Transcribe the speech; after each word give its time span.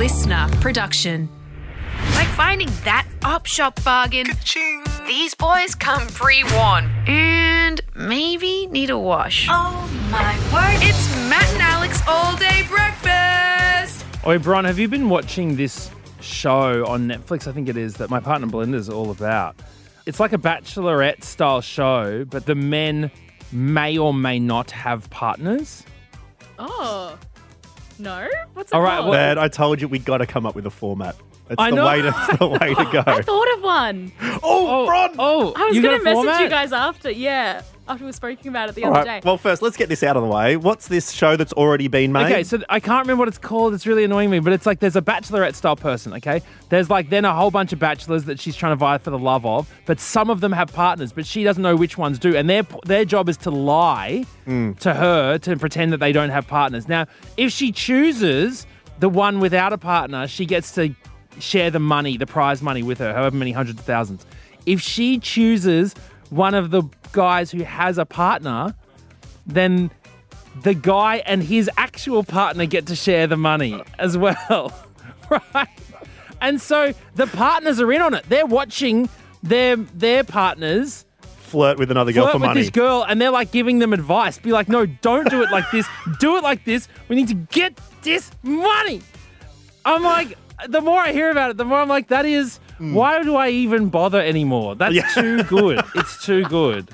listener 0.00 0.48
production. 0.62 1.28
Like 2.14 2.28
finding 2.28 2.70
that 2.84 3.06
op 3.22 3.44
shop 3.44 3.84
bargain. 3.84 4.28
These 5.06 5.34
boys 5.34 5.74
come 5.74 6.06
pre-worn 6.06 6.90
and 7.06 7.82
maybe 7.94 8.66
need 8.68 8.88
a 8.88 8.98
wash. 8.98 9.46
Oh 9.50 9.86
my 10.10 10.34
word. 10.54 10.78
It's 10.82 11.14
Matt 11.28 11.46
and 11.52 11.62
Alex 11.62 12.00
all 12.08 12.34
day 12.36 12.62
breakfast. 12.66 14.06
Oi, 14.26 14.38
Bron, 14.38 14.64
have 14.64 14.78
you 14.78 14.88
been 14.88 15.10
watching 15.10 15.56
this 15.56 15.90
show 16.22 16.86
on 16.86 17.06
Netflix? 17.06 17.46
I 17.46 17.52
think 17.52 17.68
it 17.68 17.76
is 17.76 17.96
that 17.96 18.08
my 18.08 18.20
partner 18.20 18.46
Belinda's 18.46 18.88
all 18.88 19.10
about. 19.10 19.54
It's 20.06 20.18
like 20.18 20.32
a 20.32 20.38
bachelorette 20.38 21.24
style 21.24 21.60
show, 21.60 22.24
but 22.24 22.46
the 22.46 22.54
men 22.54 23.10
may 23.52 23.98
or 23.98 24.14
may 24.14 24.38
not 24.38 24.70
have 24.70 25.10
partners. 25.10 25.84
Oh. 26.58 27.18
No? 28.00 28.26
What's 28.54 28.72
it 28.72 28.74
All 28.74 28.80
right, 28.82 28.96
called? 28.98 29.10
well- 29.10 29.18
Man, 29.18 29.38
I 29.38 29.48
told 29.48 29.80
you 29.80 29.88
we 29.88 29.98
got 29.98 30.18
to 30.18 30.26
come 30.26 30.46
up 30.46 30.54
with 30.54 30.66
a 30.66 30.70
format. 30.70 31.16
It's 31.50 31.56
I 31.58 31.70
the 31.70 31.76
know. 31.76 31.86
way 31.86 32.00
to 32.00 32.14
it's 32.16 32.38
the 32.38 32.46
way 32.46 32.74
to 32.74 32.88
go. 32.92 33.02
I 33.06 33.22
thought 33.22 33.56
of 33.56 33.62
one. 33.62 34.12
Oh, 34.20 34.40
oh, 34.44 34.86
Bron! 34.86 35.16
Oh, 35.18 35.52
I 35.56 35.66
was 35.66 35.74
you 35.74 35.82
going 35.82 35.98
to 35.98 36.04
message 36.04 36.22
format? 36.22 36.40
you 36.42 36.48
guys 36.48 36.72
after. 36.72 37.10
Yeah. 37.10 37.62
After 37.88 38.04
we 38.04 38.06
were 38.06 38.12
speaking 38.12 38.50
about 38.50 38.68
it 38.68 38.76
the 38.76 38.84
All 38.84 38.94
other 38.94 39.08
right. 39.08 39.20
day. 39.20 39.26
Well, 39.26 39.36
first, 39.36 39.60
let's 39.60 39.76
get 39.76 39.88
this 39.88 40.04
out 40.04 40.16
of 40.16 40.22
the 40.22 40.28
way. 40.28 40.56
What's 40.56 40.86
this 40.86 41.10
show 41.10 41.34
that's 41.34 41.52
already 41.54 41.88
been 41.88 42.12
made? 42.12 42.26
Okay, 42.26 42.44
so 42.44 42.60
I 42.68 42.78
can't 42.78 43.00
remember 43.00 43.22
what 43.22 43.26
it's 43.28 43.36
called. 43.36 43.74
It's 43.74 43.84
really 43.84 44.04
annoying 44.04 44.30
me, 44.30 44.38
but 44.38 44.52
it's 44.52 44.64
like 44.64 44.78
there's 44.78 44.94
a 44.94 45.02
bachelorette 45.02 45.56
style 45.56 45.74
person, 45.74 46.14
okay? 46.14 46.40
There's 46.68 46.88
like 46.88 47.10
then 47.10 47.24
a 47.24 47.34
whole 47.34 47.50
bunch 47.50 47.72
of 47.72 47.80
bachelors 47.80 48.26
that 48.26 48.38
she's 48.38 48.54
trying 48.54 48.70
to 48.70 48.76
vie 48.76 48.98
for 48.98 49.10
the 49.10 49.18
love 49.18 49.44
of, 49.44 49.68
but 49.86 49.98
some 49.98 50.30
of 50.30 50.40
them 50.40 50.52
have 50.52 50.72
partners, 50.72 51.10
but 51.12 51.26
she 51.26 51.42
doesn't 51.42 51.64
know 51.64 51.74
which 51.74 51.98
ones 51.98 52.20
do. 52.20 52.36
And 52.36 52.48
their 52.48 52.62
their 52.84 53.04
job 53.04 53.28
is 53.28 53.36
to 53.38 53.50
lie 53.50 54.24
mm. 54.46 54.78
to 54.78 54.94
her 54.94 55.38
to 55.38 55.56
pretend 55.56 55.92
that 55.92 55.98
they 55.98 56.12
don't 56.12 56.30
have 56.30 56.46
partners. 56.46 56.86
Now, 56.86 57.06
if 57.36 57.50
she 57.50 57.72
chooses 57.72 58.68
the 59.00 59.08
one 59.08 59.40
without 59.40 59.72
a 59.72 59.78
partner, 59.78 60.28
she 60.28 60.46
gets 60.46 60.72
to 60.72 60.94
share 61.40 61.70
the 61.70 61.80
money, 61.80 62.16
the 62.16 62.26
prize 62.26 62.62
money 62.62 62.82
with 62.82 62.98
her, 62.98 63.12
however 63.12 63.36
many 63.36 63.52
hundreds 63.52 63.80
of 63.80 63.84
thousands. 63.84 64.24
If 64.66 64.80
she 64.80 65.18
chooses 65.18 65.94
one 66.30 66.54
of 66.54 66.70
the 66.70 66.82
guys 67.12 67.50
who 67.50 67.62
has 67.62 67.98
a 67.98 68.04
partner, 68.06 68.74
then 69.46 69.90
the 70.62 70.74
guy 70.74 71.16
and 71.26 71.42
his 71.42 71.70
actual 71.76 72.22
partner 72.22 72.66
get 72.66 72.86
to 72.86 72.96
share 72.96 73.26
the 73.26 73.36
money 73.36 73.82
as 73.98 74.16
well. 74.16 74.72
right? 75.54 75.68
And 76.40 76.60
so 76.60 76.94
the 77.14 77.26
partners 77.26 77.80
are 77.80 77.92
in 77.92 78.00
on 78.00 78.14
it. 78.14 78.24
They're 78.28 78.46
watching 78.46 79.08
their 79.42 79.76
their 79.76 80.24
partners 80.24 81.04
flirt 81.22 81.78
with 81.78 81.90
another 81.90 82.12
girl 82.12 82.24
flirt 82.24 82.32
for 82.32 82.38
with 82.38 82.48
money. 82.48 82.60
this 82.60 82.70
girl 82.70 83.04
and 83.08 83.20
they're 83.20 83.30
like 83.30 83.50
giving 83.50 83.78
them 83.78 83.92
advice. 83.92 84.38
Be 84.38 84.52
like, 84.52 84.68
no, 84.68 84.86
don't 84.86 85.28
do 85.28 85.42
it 85.42 85.50
like 85.50 85.70
this. 85.70 85.86
Do 86.18 86.36
it 86.36 86.42
like 86.42 86.64
this. 86.64 86.88
We 87.08 87.16
need 87.16 87.28
to 87.28 87.34
get 87.34 87.78
this 88.02 88.30
money. 88.42 89.02
I'm 89.84 90.02
like, 90.02 90.36
the 90.68 90.80
more 90.80 90.98
I 91.00 91.12
hear 91.12 91.30
about 91.30 91.50
it, 91.50 91.56
the 91.56 91.64
more 91.64 91.78
I'm 91.78 91.88
like, 91.88 92.08
that 92.08 92.26
is 92.26 92.58
why 92.78 93.22
do 93.22 93.36
I 93.36 93.50
even 93.50 93.88
bother 93.90 94.20
anymore? 94.20 94.74
That's 94.74 94.94
Yeah. 94.94 95.08
too 95.14 95.42
good. 95.48 95.82
It's 95.94 96.24
too 96.24 96.44
good. 96.44 96.90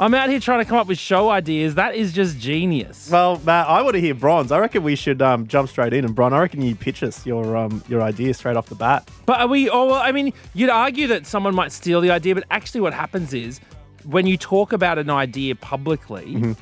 I'm 0.00 0.14
out 0.14 0.28
here 0.30 0.38
trying 0.38 0.60
to 0.60 0.64
come 0.64 0.78
up 0.78 0.86
with 0.86 0.96
show 0.98 1.28
ideas. 1.28 1.74
That 1.74 1.96
is 1.96 2.12
just 2.12 2.38
genius. 2.38 3.10
Well, 3.10 3.40
Matt, 3.44 3.68
I 3.68 3.82
want 3.82 3.94
to 3.94 4.00
hear 4.00 4.14
Bronze. 4.14 4.52
I 4.52 4.58
reckon 4.60 4.84
we 4.84 4.94
should 4.94 5.20
um, 5.20 5.48
jump 5.48 5.68
straight 5.68 5.92
in. 5.92 6.04
And 6.04 6.14
Bron, 6.14 6.32
I 6.32 6.38
reckon 6.38 6.62
you 6.62 6.76
pitch 6.76 7.02
us 7.02 7.26
your 7.26 7.56
um, 7.56 7.82
your 7.88 8.00
idea 8.00 8.32
straight 8.34 8.56
off 8.56 8.66
the 8.68 8.76
bat. 8.76 9.10
But 9.26 9.40
are 9.40 9.48
we? 9.48 9.68
Oh, 9.68 9.86
well, 9.86 9.94
I 10.00 10.12
mean, 10.12 10.32
you'd 10.54 10.70
argue 10.70 11.08
that 11.08 11.26
someone 11.26 11.52
might 11.54 11.72
steal 11.72 12.00
the 12.00 12.12
idea, 12.12 12.34
but 12.36 12.44
actually, 12.52 12.80
what 12.80 12.94
happens 12.94 13.34
is 13.34 13.58
when 14.04 14.24
you 14.28 14.36
talk 14.36 14.72
about 14.72 14.98
an 14.98 15.10
idea 15.10 15.56
publicly, 15.56 16.26
Mm-hmm. 16.26 16.52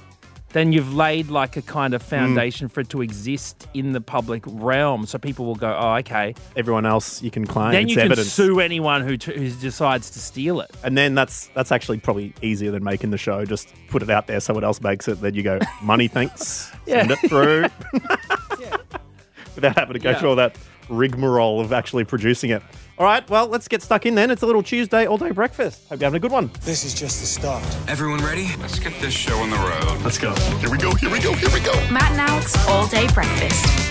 Then 0.53 0.73
you've 0.73 0.95
laid 0.95 1.29
like 1.29 1.57
a 1.57 1.63
kind 1.63 1.93
Mm. 1.93 1.97
of 1.97 2.03
foundation 2.03 2.69
for 2.69 2.81
it 2.81 2.89
to 2.91 3.03
exist 3.03 3.67
in 3.75 3.93
the 3.93 4.01
public 4.01 4.43
realm, 4.47 5.05
so 5.07 5.19
people 5.19 5.45
will 5.45 5.55
go, 5.57 5.77
"Oh, 5.79 5.95
okay." 5.97 6.35
Everyone 6.57 6.87
else 6.87 7.23
you 7.23 7.31
can 7.31 7.47
claim. 7.47 7.73
then 7.73 7.89
you 7.89 7.97
can 7.97 8.07
evidence. 8.07 8.33
sue 8.33 8.61
anyone 8.61 9.03
who, 9.03 9.17
t- 9.17 9.37
who 9.37 9.51
decides 9.51 10.09
to 10.11 10.19
steal 10.19 10.61
it. 10.61 10.71
And 10.83 10.97
then 10.97 11.15
that's 11.15 11.49
that's 11.55 11.73
actually 11.73 11.99
probably 11.99 12.33
easier 12.43 12.71
than 12.71 12.83
making 12.85 13.11
the 13.11 13.19
show. 13.19 13.45
Just 13.45 13.69
put 13.91 14.03
it 14.03 14.09
out 14.11 14.27
there, 14.29 14.41
someone 14.41 14.65
else 14.65 14.81
makes 14.81 15.09
it. 15.09 15.21
Then 15.21 15.35
you 15.35 15.43
go, 15.43 15.59
money, 15.83 16.09
thanks. 16.09 16.71
Send 16.87 17.11
it 17.11 17.19
through. 17.29 17.67
Without 19.55 19.77
having 19.79 19.95
to 19.95 19.99
go 19.99 20.11
Yeah. 20.11 20.19
through 20.19 20.29
all 20.31 20.37
that 20.37 20.57
rigmarole 20.89 21.61
of 21.61 21.73
actually 21.73 22.05
producing 22.05 22.51
it. 22.51 22.63
All 22.99 23.05
right, 23.05 23.29
well, 23.29 23.47
let's 23.47 23.69
get 23.69 23.83
stuck 23.83 24.07
in 24.07 24.15
then. 24.15 24.31
It's 24.31 24.43
a 24.43 24.47
little 24.47 24.63
Tuesday 24.63 25.07
all 25.07 25.19
day 25.19 25.31
breakfast. 25.31 25.89
Hope 25.89 26.01
you're 26.01 26.07
having 26.07 26.17
a 26.17 26.21
good 26.21 26.33
one. 26.33 26.51
This 26.63 26.85
is 26.85 26.95
just 26.95 27.21
the 27.21 27.27
start. 27.27 27.65
Everyone 27.89 28.25
ready? 28.25 28.49
Let's 28.59 28.79
get 28.79 28.99
this 29.01 29.13
show 29.13 29.37
on 29.39 29.51
the 29.51 29.57
road. 29.57 30.03
Let's 30.03 30.19
go. 30.19 30.35
Here 30.61 30.71
we 30.71 30.79
go, 30.79 30.95
here 30.95 31.11
we 31.11 31.21
go, 31.21 31.33
here 31.35 31.51
we 31.53 31.61
go. 31.61 31.73
Matt 31.91 32.13
and 32.13 32.21
Alex 32.21 32.57
all 32.69 32.87
day 32.87 33.07
breakfast. 33.13 33.87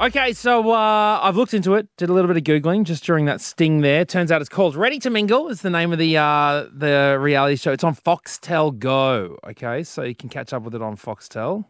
Okay, 0.00 0.32
so 0.32 0.72
uh, 0.72 1.20
I've 1.22 1.36
looked 1.36 1.54
into 1.54 1.74
it, 1.74 1.86
did 1.96 2.10
a 2.10 2.12
little 2.12 2.26
bit 2.26 2.36
of 2.36 2.42
googling 2.42 2.82
just 2.82 3.04
during 3.04 3.26
that 3.26 3.40
sting 3.40 3.80
there. 3.80 4.04
Turns 4.04 4.32
out 4.32 4.40
it's 4.40 4.50
called 4.50 4.74
Ready 4.74 4.98
to 4.98 5.08
Mingle. 5.08 5.48
Is 5.48 5.62
the 5.62 5.70
name 5.70 5.92
of 5.92 6.00
the 6.00 6.16
uh, 6.16 6.66
the 6.74 7.16
reality 7.20 7.54
show. 7.54 7.70
It's 7.70 7.84
on 7.84 7.94
Foxtel 7.94 8.76
Go. 8.76 9.38
Okay, 9.46 9.84
so 9.84 10.02
you 10.02 10.16
can 10.16 10.28
catch 10.28 10.52
up 10.52 10.64
with 10.64 10.74
it 10.74 10.82
on 10.82 10.96
Foxtel. 10.96 11.66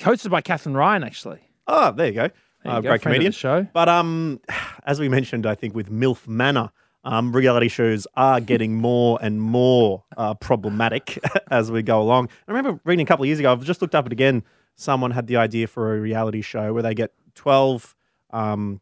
Hosted 0.00 0.30
by 0.30 0.42
Catherine 0.42 0.76
Ryan, 0.76 1.02
actually. 1.02 1.40
Oh, 1.66 1.92
there 1.92 2.08
you 2.08 2.12
go. 2.12 2.30
Uh, 2.64 2.80
go, 2.80 2.90
great 2.90 3.02
friend 3.02 3.16
of 3.16 3.20
the 3.20 3.30
comedian. 3.30 3.32
show. 3.32 3.66
But 3.72 3.88
um, 3.88 4.40
as 4.86 5.00
we 5.00 5.08
mentioned, 5.08 5.46
I 5.46 5.54
think 5.54 5.74
with 5.74 5.90
MILF 5.90 6.26
Manor, 6.26 6.70
um, 7.04 7.32
reality 7.32 7.68
shows 7.68 8.06
are 8.16 8.40
getting 8.40 8.76
more 8.80 9.18
and 9.20 9.40
more 9.40 10.04
uh, 10.16 10.34
problematic 10.34 11.18
as 11.50 11.70
we 11.70 11.82
go 11.82 12.00
along. 12.00 12.28
I 12.48 12.52
remember 12.52 12.80
reading 12.84 13.04
a 13.04 13.06
couple 13.06 13.24
of 13.24 13.28
years 13.28 13.38
ago, 13.38 13.52
I've 13.52 13.64
just 13.64 13.82
looked 13.82 13.94
up 13.94 14.06
it 14.06 14.12
again. 14.12 14.42
Someone 14.76 15.12
had 15.12 15.26
the 15.26 15.36
idea 15.36 15.66
for 15.66 15.94
a 15.94 16.00
reality 16.00 16.40
show 16.40 16.72
where 16.72 16.82
they 16.82 16.94
get 16.94 17.12
12, 17.34 17.94
um, 18.30 18.80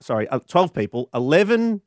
sorry, 0.00 0.28
uh, 0.28 0.38
12 0.40 0.72
people, 0.72 1.08
11 1.14 1.80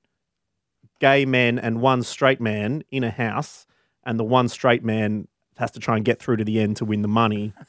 gay 0.99 1.25
men 1.25 1.57
and 1.57 1.81
one 1.81 2.03
straight 2.03 2.41
man 2.41 2.83
in 2.91 3.03
a 3.03 3.11
house, 3.11 3.65
and 4.03 4.19
the 4.19 4.23
one 4.23 4.49
straight 4.49 4.83
man 4.83 5.27
has 5.57 5.71
to 5.71 5.79
try 5.79 5.95
and 5.95 6.03
get 6.03 6.19
through 6.19 6.37
to 6.37 6.43
the 6.43 6.59
end 6.59 6.75
to 6.77 6.85
win 6.85 7.01
the 7.01 7.07
money. 7.07 7.53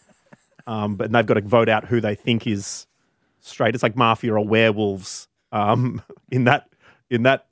Um, 0.65 0.95
but 0.95 1.11
they've 1.11 1.27
got 1.27 1.35
to 1.35 1.41
vote 1.41 1.69
out 1.69 1.87
who 1.87 2.01
they 2.01 2.15
think 2.15 2.47
is 2.47 2.87
straight. 3.43 3.75
It's 3.75 3.83
like 3.83 3.97
mafia 3.97 4.35
or 4.35 4.45
werewolves 4.45 5.29
um, 5.53 6.01
in 6.31 6.45
that 6.45 6.69
in 7.11 7.25
that 7.25 7.47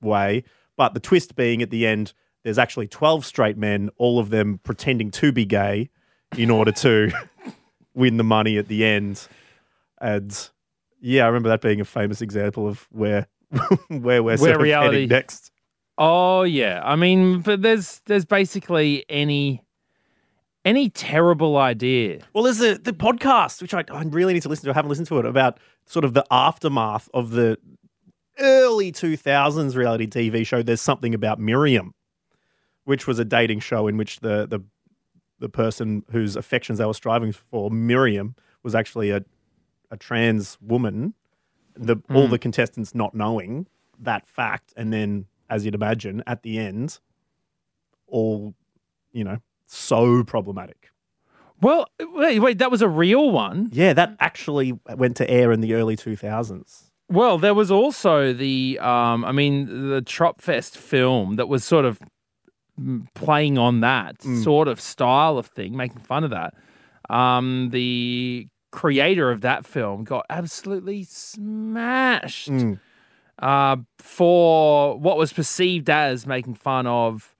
way. 0.00 0.44
But 0.76 0.94
the 0.94 1.00
twist 1.00 1.36
being 1.36 1.62
at 1.62 1.70
the 1.70 1.86
end, 1.86 2.14
there's 2.42 2.58
actually 2.58 2.88
twelve 2.88 3.24
straight 3.26 3.58
men, 3.58 3.90
all 3.98 4.18
of 4.18 4.30
them 4.30 4.58
pretending 4.64 5.10
to 5.12 5.30
be 5.32 5.44
gay, 5.44 5.90
in 6.36 6.50
order 6.50 6.72
to 6.72 7.10
win 7.94 8.16
the 8.16 8.24
money 8.24 8.56
at 8.56 8.68
the 8.68 8.84
end. 8.84 9.26
And 10.00 10.50
yeah, 11.00 11.24
I 11.24 11.26
remember 11.26 11.50
that 11.50 11.60
being 11.60 11.80
a 11.80 11.84
famous 11.84 12.22
example 12.22 12.66
of 12.66 12.88
where 12.90 13.26
where 13.88 14.22
we're 14.22 14.34
of 14.34 14.40
reality- 14.40 14.94
heading 14.94 15.08
next. 15.08 15.50
Oh 15.96 16.42
yeah, 16.42 16.80
I 16.84 16.96
mean, 16.96 17.40
but 17.40 17.62
there's 17.62 18.00
there's 18.06 18.24
basically 18.24 19.04
any 19.08 19.62
any 20.64 20.88
terrible 20.88 21.56
idea. 21.56 22.20
Well, 22.32 22.44
there's 22.44 22.60
a, 22.60 22.78
the 22.78 22.92
podcast, 22.92 23.60
which 23.60 23.74
I, 23.74 23.84
I 23.90 24.02
really 24.04 24.34
need 24.34 24.42
to 24.42 24.48
listen 24.48 24.64
to. 24.64 24.70
I 24.70 24.74
haven't 24.74 24.88
listened 24.88 25.08
to 25.08 25.18
it 25.18 25.26
about 25.26 25.58
sort 25.86 26.04
of 26.04 26.14
the 26.14 26.24
aftermath 26.30 27.08
of 27.12 27.30
the 27.30 27.58
early 28.38 28.90
2000s 28.90 29.76
reality 29.76 30.06
TV 30.06 30.46
show. 30.46 30.62
There's 30.62 30.80
something 30.80 31.14
about 31.14 31.38
Miriam, 31.38 31.94
which 32.84 33.06
was 33.06 33.18
a 33.18 33.24
dating 33.24 33.60
show 33.60 33.86
in 33.86 33.96
which 33.96 34.20
the 34.20 34.46
the 34.46 34.60
the 35.40 35.48
person 35.48 36.04
whose 36.10 36.36
affections 36.36 36.78
they 36.78 36.86
were 36.86 36.94
striving 36.94 37.32
for, 37.32 37.70
Miriam, 37.70 38.34
was 38.62 38.74
actually 38.74 39.10
a 39.10 39.24
a 39.90 39.96
trans 39.96 40.58
woman. 40.60 41.14
The 41.76 41.96
all 42.10 42.26
hmm. 42.26 42.30
the 42.30 42.38
contestants 42.38 42.94
not 42.94 43.14
knowing 43.14 43.66
that 43.98 44.26
fact, 44.26 44.72
and 44.76 44.92
then, 44.92 45.26
as 45.50 45.64
you'd 45.64 45.74
imagine, 45.74 46.22
at 46.26 46.42
the 46.42 46.58
end, 46.58 47.00
all 48.06 48.54
you 49.12 49.24
know, 49.24 49.38
so 49.66 50.24
problematic. 50.24 50.90
Well, 51.60 51.86
wait, 51.98 52.40
wait, 52.40 52.58
that 52.58 52.70
was 52.70 52.82
a 52.82 52.88
real 52.88 53.30
one. 53.30 53.70
Yeah, 53.72 53.92
that 53.94 54.16
actually 54.20 54.78
went 54.96 55.16
to 55.16 55.30
air 55.30 55.52
in 55.52 55.60
the 55.60 55.74
early 55.74 55.96
2000s. 55.96 56.90
Well, 57.08 57.38
there 57.38 57.54
was 57.54 57.70
also 57.70 58.32
the, 58.32 58.78
um, 58.80 59.24
I 59.24 59.32
mean, 59.32 59.88
the 59.88 60.02
Tropfest 60.02 60.76
film 60.76 61.36
that 61.36 61.48
was 61.48 61.64
sort 61.64 61.84
of 61.84 61.98
mm, 62.78 63.06
playing 63.14 63.58
on 63.58 63.80
that 63.80 64.22
sort 64.42 64.68
of 64.68 64.80
style 64.80 65.38
of 65.38 65.46
thing, 65.46 65.76
making 65.76 66.00
fun 66.00 66.24
of 66.24 66.30
that. 66.30 66.54
Um, 67.08 67.70
the 67.70 68.48
creator 68.72 69.30
of 69.30 69.42
that 69.42 69.64
film 69.64 70.04
got 70.04 70.26
absolutely 70.28 71.04
smashed 71.04 72.50
uh, 73.38 73.76
for 73.98 74.98
what 74.98 75.16
was 75.16 75.32
perceived 75.32 75.88
as 75.88 76.26
making 76.26 76.54
fun 76.54 76.86
of 76.86 77.33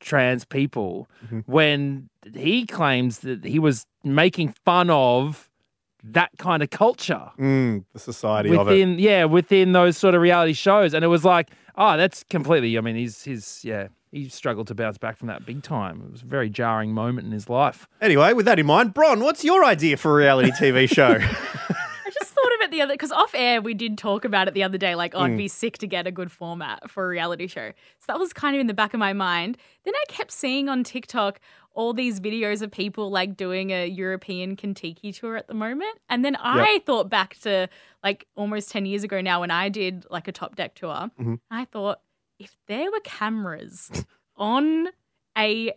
trans 0.00 0.44
people 0.44 1.08
when 1.46 2.08
he 2.34 2.66
claims 2.66 3.20
that 3.20 3.44
he 3.44 3.58
was 3.58 3.84
making 4.04 4.54
fun 4.64 4.90
of 4.90 5.48
that 6.04 6.30
kind 6.38 6.62
of 6.62 6.70
culture 6.70 7.30
Mm, 7.38 7.84
the 7.92 7.98
society 7.98 8.48
of 8.50 8.54
it. 8.54 8.58
within 8.70 8.98
yeah 9.00 9.24
within 9.24 9.72
those 9.72 9.96
sort 9.96 10.14
of 10.14 10.20
reality 10.22 10.52
shows 10.52 10.94
and 10.94 11.04
it 11.04 11.08
was 11.08 11.24
like 11.24 11.50
oh 11.76 11.96
that's 11.96 12.22
completely 12.30 12.78
i 12.78 12.80
mean 12.80 12.94
he's 12.94 13.24
he's 13.24 13.60
yeah 13.64 13.88
he 14.12 14.28
struggled 14.28 14.68
to 14.68 14.74
bounce 14.76 14.96
back 14.96 15.16
from 15.16 15.26
that 15.28 15.44
big 15.44 15.62
time 15.62 16.00
it 16.06 16.12
was 16.12 16.22
a 16.22 16.26
very 16.26 16.48
jarring 16.48 16.92
moment 16.92 17.26
in 17.26 17.32
his 17.32 17.48
life 17.48 17.88
Anyway, 18.00 18.32
with 18.32 18.46
that 18.46 18.58
in 18.60 18.66
mind, 18.66 18.94
Bron, 18.94 19.20
what's 19.20 19.42
your 19.44 19.64
idea 19.64 19.96
for 19.96 20.12
a 20.12 20.14
reality 20.22 20.52
TV 20.52 20.88
show? 20.88 21.18
I 22.68 22.70
just 22.70 22.74
thought 22.74 22.74
of 22.74 22.78
the 22.78 22.82
other 22.82 22.94
because 22.94 23.12
off 23.12 23.34
air 23.34 23.60
we 23.62 23.74
did 23.74 23.98
talk 23.98 24.24
about 24.24 24.48
it 24.48 24.54
the 24.54 24.62
other 24.62 24.78
day. 24.78 24.94
Like, 24.94 25.14
oh, 25.14 25.20
I'd 25.20 25.32
Mm. 25.32 25.36
be 25.38 25.48
sick 25.48 25.78
to 25.78 25.86
get 25.86 26.06
a 26.06 26.10
good 26.10 26.30
format 26.30 26.90
for 26.90 27.04
a 27.04 27.08
reality 27.08 27.46
show. 27.46 27.72
So 28.00 28.04
that 28.08 28.18
was 28.18 28.32
kind 28.32 28.54
of 28.56 28.60
in 28.60 28.66
the 28.66 28.74
back 28.74 28.94
of 28.94 29.00
my 29.00 29.12
mind. 29.12 29.56
Then 29.84 29.94
I 29.94 30.04
kept 30.08 30.30
seeing 30.32 30.68
on 30.68 30.84
TikTok 30.84 31.40
all 31.72 31.92
these 31.92 32.18
videos 32.20 32.60
of 32.62 32.70
people 32.72 33.10
like 33.10 33.36
doing 33.36 33.70
a 33.70 33.86
European 33.86 34.56
Contiki 34.56 35.16
tour 35.16 35.36
at 35.36 35.46
the 35.46 35.54
moment, 35.54 35.98
and 36.08 36.24
then 36.24 36.36
I 36.40 36.80
thought 36.86 37.08
back 37.08 37.36
to 37.42 37.68
like 38.02 38.26
almost 38.34 38.70
ten 38.70 38.84
years 38.86 39.04
ago 39.04 39.20
now 39.20 39.40
when 39.40 39.50
I 39.50 39.68
did 39.68 40.04
like 40.10 40.26
a 40.28 40.32
top 40.32 40.56
deck 40.56 40.74
tour. 40.74 41.10
Mm-hmm. 41.20 41.34
I 41.50 41.64
thought 41.66 42.00
if 42.38 42.56
there 42.66 42.90
were 42.90 43.00
cameras 43.04 44.04
on 44.36 44.88
a 45.36 45.72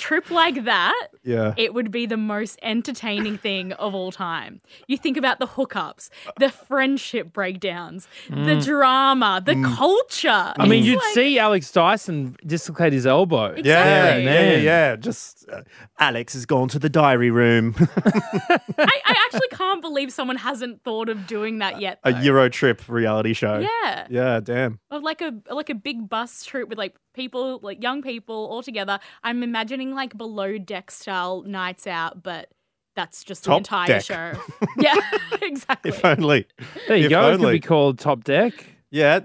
trip 0.00 0.30
like 0.30 0.64
that, 0.64 1.08
Yeah. 1.22 1.54
it 1.56 1.74
would 1.74 1.90
be 1.90 2.06
the 2.06 2.16
most 2.16 2.58
entertaining 2.62 3.36
thing 3.38 3.72
of 3.74 3.94
all 3.94 4.10
time. 4.10 4.60
You 4.88 4.96
think 4.96 5.16
about 5.16 5.38
the 5.38 5.46
hookups, 5.46 6.08
the 6.38 6.50
friendship 6.50 7.32
breakdowns, 7.32 8.08
the 8.28 8.56
drama, 8.64 9.42
the 9.44 9.54
culture. 9.76 10.28
Mm. 10.28 10.54
I 10.58 10.66
mean, 10.66 10.78
It's 10.80 10.86
you'd 10.88 10.96
like- 10.98 11.14
see 11.14 11.38
Alex 11.38 11.70
Dyson 11.72 12.36
dislocate 12.46 12.92
his 12.92 13.06
elbow. 13.06 13.48
Yeah, 13.56 13.58
Exactly. 13.58 14.24
yeah, 14.24 14.40
yeah, 14.40 14.56
Man. 14.56 14.64
yeah. 14.64 14.96
Just 14.96 15.46
uh, 15.52 15.62
Alex 15.98 16.32
has 16.32 16.46
gone 16.46 16.68
to 16.68 16.78
the 16.78 16.88
diary 16.88 17.30
room. 17.30 17.74
I, 17.78 18.58
I 18.78 19.14
actually 19.26 19.48
can't 19.52 19.80
believe 19.82 20.12
someone 20.12 20.36
hasn't 20.36 20.82
thought 20.82 21.08
of 21.08 21.26
doing 21.26 21.58
that 21.58 21.80
yet. 21.80 21.98
a. 22.04 22.20
Euro 22.22 22.48
trip 22.48 22.82
reality 22.88 23.32
show. 23.32 23.58
Yeah. 23.58 24.06
Yeah, 24.10 24.40
damn. 24.40 24.78
Of 24.90 25.02
like 25.02 25.20
a 25.22 25.32
like 25.50 25.70
a 25.70 25.74
big 25.74 26.08
bus 26.08 26.44
trip 26.44 26.68
with 26.68 26.78
like 26.78 26.96
people 27.14 27.60
like 27.62 27.82
young 27.82 28.02
people 28.02 28.46
all 28.50 28.62
together. 28.62 28.98
I'm 29.22 29.42
imagining 29.42 29.89
like 29.94 30.16
below 30.16 30.58
deck 30.58 30.90
style 30.90 31.42
nights 31.42 31.86
out, 31.86 32.22
but 32.22 32.48
that's 32.96 33.22
just 33.24 33.44
the 33.44 33.54
entire 33.54 33.86
deck. 33.86 34.02
show. 34.04 34.32
Yeah, 34.78 34.94
exactly. 35.42 35.90
If 35.90 36.04
only. 36.04 36.46
There 36.88 36.96
you 36.96 37.04
If 37.06 37.10
go. 37.10 37.20
It 37.28 37.32
could 37.32 37.40
only. 37.44 37.52
be 37.54 37.60
called 37.60 37.98
Top 37.98 38.24
Deck. 38.24 38.52
Yeah. 38.90 39.20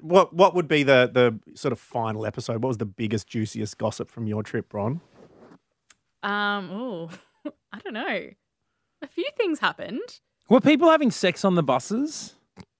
What 0.00 0.32
what 0.32 0.54
would 0.54 0.68
be 0.68 0.82
the 0.82 1.10
the 1.12 1.38
sort 1.56 1.72
of 1.72 1.78
final 1.80 2.24
episode? 2.26 2.62
What 2.62 2.68
was 2.68 2.78
the 2.78 2.86
biggest, 2.86 3.26
juiciest 3.26 3.76
gossip 3.78 4.10
from 4.10 4.26
your 4.26 4.42
trip, 4.42 4.72
Ron? 4.72 5.00
Um, 6.22 6.70
oh, 6.72 7.10
I 7.72 7.78
don't 7.80 7.92
know. 7.94 8.30
A 9.02 9.06
few 9.08 9.28
things 9.36 9.58
happened. 9.58 10.20
Were 10.48 10.60
people 10.60 10.90
having 10.90 11.10
sex 11.10 11.44
on 11.44 11.54
the 11.54 11.62
buses? 11.62 12.34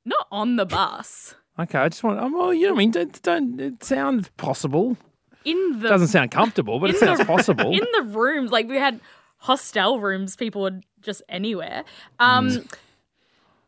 Not 0.04 0.26
on 0.30 0.56
the 0.56 0.64
bus. 0.66 1.34
Okay, 1.58 1.78
I 1.78 1.88
just 1.88 2.02
want. 2.02 2.18
Oh, 2.20 2.30
well, 2.32 2.54
you 2.54 2.66
know 2.66 2.72
what 2.72 2.76
I 2.76 2.78
mean? 2.78 2.90
Don't, 2.92 3.22
don't 3.22 3.60
it 3.60 3.84
sounds 3.84 4.30
possible? 4.36 4.96
In 5.44 5.80
the 5.80 5.88
Doesn't 5.88 6.08
sound 6.08 6.30
comfortable, 6.30 6.80
but 6.80 6.90
it 6.90 6.96
sounds 6.96 7.18
the- 7.18 7.24
possible. 7.24 7.72
in 7.72 7.86
the 7.96 8.02
rooms. 8.02 8.50
Like 8.50 8.68
we 8.68 8.76
had 8.76 9.00
hostel 9.38 10.00
rooms. 10.00 10.36
People 10.36 10.62
were 10.62 10.80
just 11.02 11.22
anywhere. 11.28 11.84
Um, 12.18 12.48
Mm. 12.48 12.72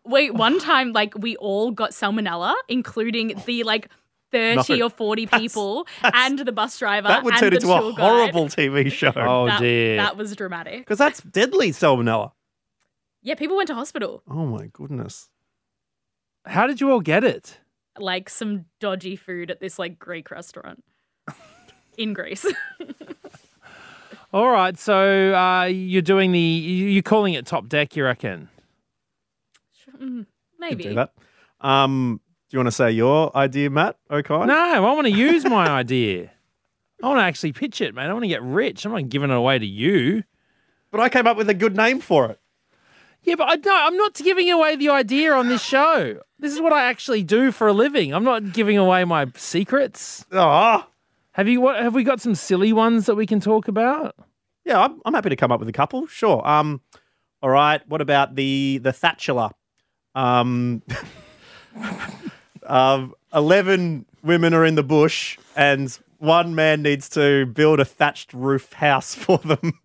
wait, 0.04 0.34
one 0.34 0.58
time 0.60 0.92
like 0.92 1.14
we 1.18 1.36
all 1.36 1.70
got 1.70 1.90
salmonella, 1.90 2.54
including 2.68 3.34
the 3.46 3.62
like. 3.64 3.88
30 4.32 4.78
No, 4.80 4.86
or 4.86 4.90
40 4.90 5.26
people 5.28 5.86
and 6.02 6.40
the 6.40 6.50
bus 6.50 6.76
driver 6.80 7.06
That 7.06 7.22
would 7.22 7.36
turn 7.36 7.54
into 7.54 7.72
a 7.72 7.92
guide. 7.92 8.00
horrible 8.00 8.46
TV 8.48 8.90
show. 8.90 9.12
oh 9.14 9.46
that, 9.46 9.60
dear. 9.60 9.96
that 9.98 10.16
was 10.16 10.34
dramatic 10.34 10.80
Because 10.80 10.98
that's 10.98 11.22
deadly 11.22 11.70
salmonella. 11.70 12.32
yeah 13.22 13.36
people 13.36 13.56
went 13.56 13.68
to 13.68 13.74
hospital 13.76 14.24
Oh 14.28 14.44
my 14.44 14.66
goodness. 14.72 15.28
How 16.44 16.66
did 16.66 16.80
you 16.80 16.90
all 16.90 17.00
get 17.00 17.22
it? 17.22 17.60
like 17.98 18.28
some 18.28 18.64
dodgy 18.80 19.14
food 19.14 19.48
at 19.48 19.60
this 19.60 19.78
like 19.78 19.96
greek 20.00 20.28
restaurant 20.32 20.82
in 21.98 22.12
greece 22.12 22.46
All 24.32 24.50
right, 24.50 24.76
so 24.78 25.32
uh, 25.34 25.64
you're 25.64 26.02
doing 26.02 26.32
the. 26.32 26.38
you- 26.38 26.88
You're 26.88 27.02
calling 27.02 27.34
it 27.34 27.46
Top 27.46 27.68
Deck, 27.68 27.96
you 27.96 28.04
reckon? 28.04 28.48
Could 29.98 30.26
maybe 30.58 30.82
do 30.84 30.94
that. 30.94 31.12
Um, 31.60 32.20
do 32.50 32.56
you 32.56 32.58
want 32.58 32.66
to 32.66 32.72
say 32.72 32.90
your 32.90 33.34
idea, 33.36 33.70
Matt 33.70 33.96
Okine? 34.10 34.48
No, 34.48 34.54
I 34.54 34.78
want 34.80 35.06
to 35.06 35.12
use 35.12 35.44
my 35.44 35.66
idea. 35.80 36.30
I 37.02 37.06
want 37.06 37.18
to 37.20 37.22
actually 37.24 37.52
pitch 37.52 37.80
it, 37.80 37.94
man. 37.94 38.10
I 38.10 38.12
want 38.12 38.24
to 38.24 38.28
get 38.28 38.42
rich. 38.42 38.84
I'm 38.84 38.92
not 38.92 39.08
giving 39.08 39.30
it 39.30 39.36
away 39.36 39.58
to 39.58 39.66
you. 39.66 40.24
But 40.90 41.00
I 41.00 41.08
came 41.08 41.26
up 41.26 41.36
with 41.36 41.48
a 41.48 41.54
good 41.54 41.76
name 41.76 42.00
for 42.00 42.26
it. 42.30 42.40
Yeah, 43.22 43.36
but 43.36 43.48
I 43.48 43.54
no, 43.56 43.74
I'm 43.74 43.96
not 43.96 44.14
giving 44.14 44.50
away 44.50 44.76
the 44.76 44.90
idea 44.90 45.32
on 45.32 45.48
this 45.48 45.62
show. 45.62 46.20
This 46.38 46.52
is 46.52 46.60
what 46.60 46.72
I 46.72 46.84
actually 46.84 47.22
do 47.22 47.52
for 47.52 47.68
a 47.68 47.72
living. 47.72 48.12
I'm 48.12 48.24
not 48.24 48.52
giving 48.52 48.76
away 48.76 49.04
my 49.04 49.26
secrets. 49.36 50.26
Oh, 50.30 50.86
Have 51.36 51.48
you? 51.48 51.60
What 51.60 51.82
have 51.82 51.94
we 51.94 52.02
got? 52.02 52.22
Some 52.22 52.34
silly 52.34 52.72
ones 52.72 53.04
that 53.04 53.14
we 53.14 53.26
can 53.26 53.40
talk 53.40 53.68
about? 53.68 54.16
yeah, 54.64 54.80
I'm, 54.80 55.02
I'm 55.04 55.12
happy 55.12 55.28
to 55.28 55.36
come 55.36 55.52
up 55.52 55.60
with 55.60 55.68
a 55.68 55.72
couple. 55.72 56.06
Sure. 56.06 56.46
Um, 56.48 56.80
all 57.42 57.50
right. 57.50 57.86
What 57.86 58.00
about 58.00 58.36
the 58.36 58.80
the 58.82 58.90
Thatchula? 58.90 59.50
Um, 60.14 60.82
um, 62.66 63.14
eleven 63.34 64.06
women 64.22 64.54
are 64.54 64.64
in 64.64 64.76
the 64.76 64.82
bush, 64.82 65.36
and 65.54 65.96
one 66.16 66.54
man 66.54 66.80
needs 66.80 67.10
to 67.10 67.44
build 67.44 67.80
a 67.80 67.84
thatched 67.84 68.32
roof 68.32 68.72
house 68.72 69.14
for 69.14 69.36
them 69.36 69.78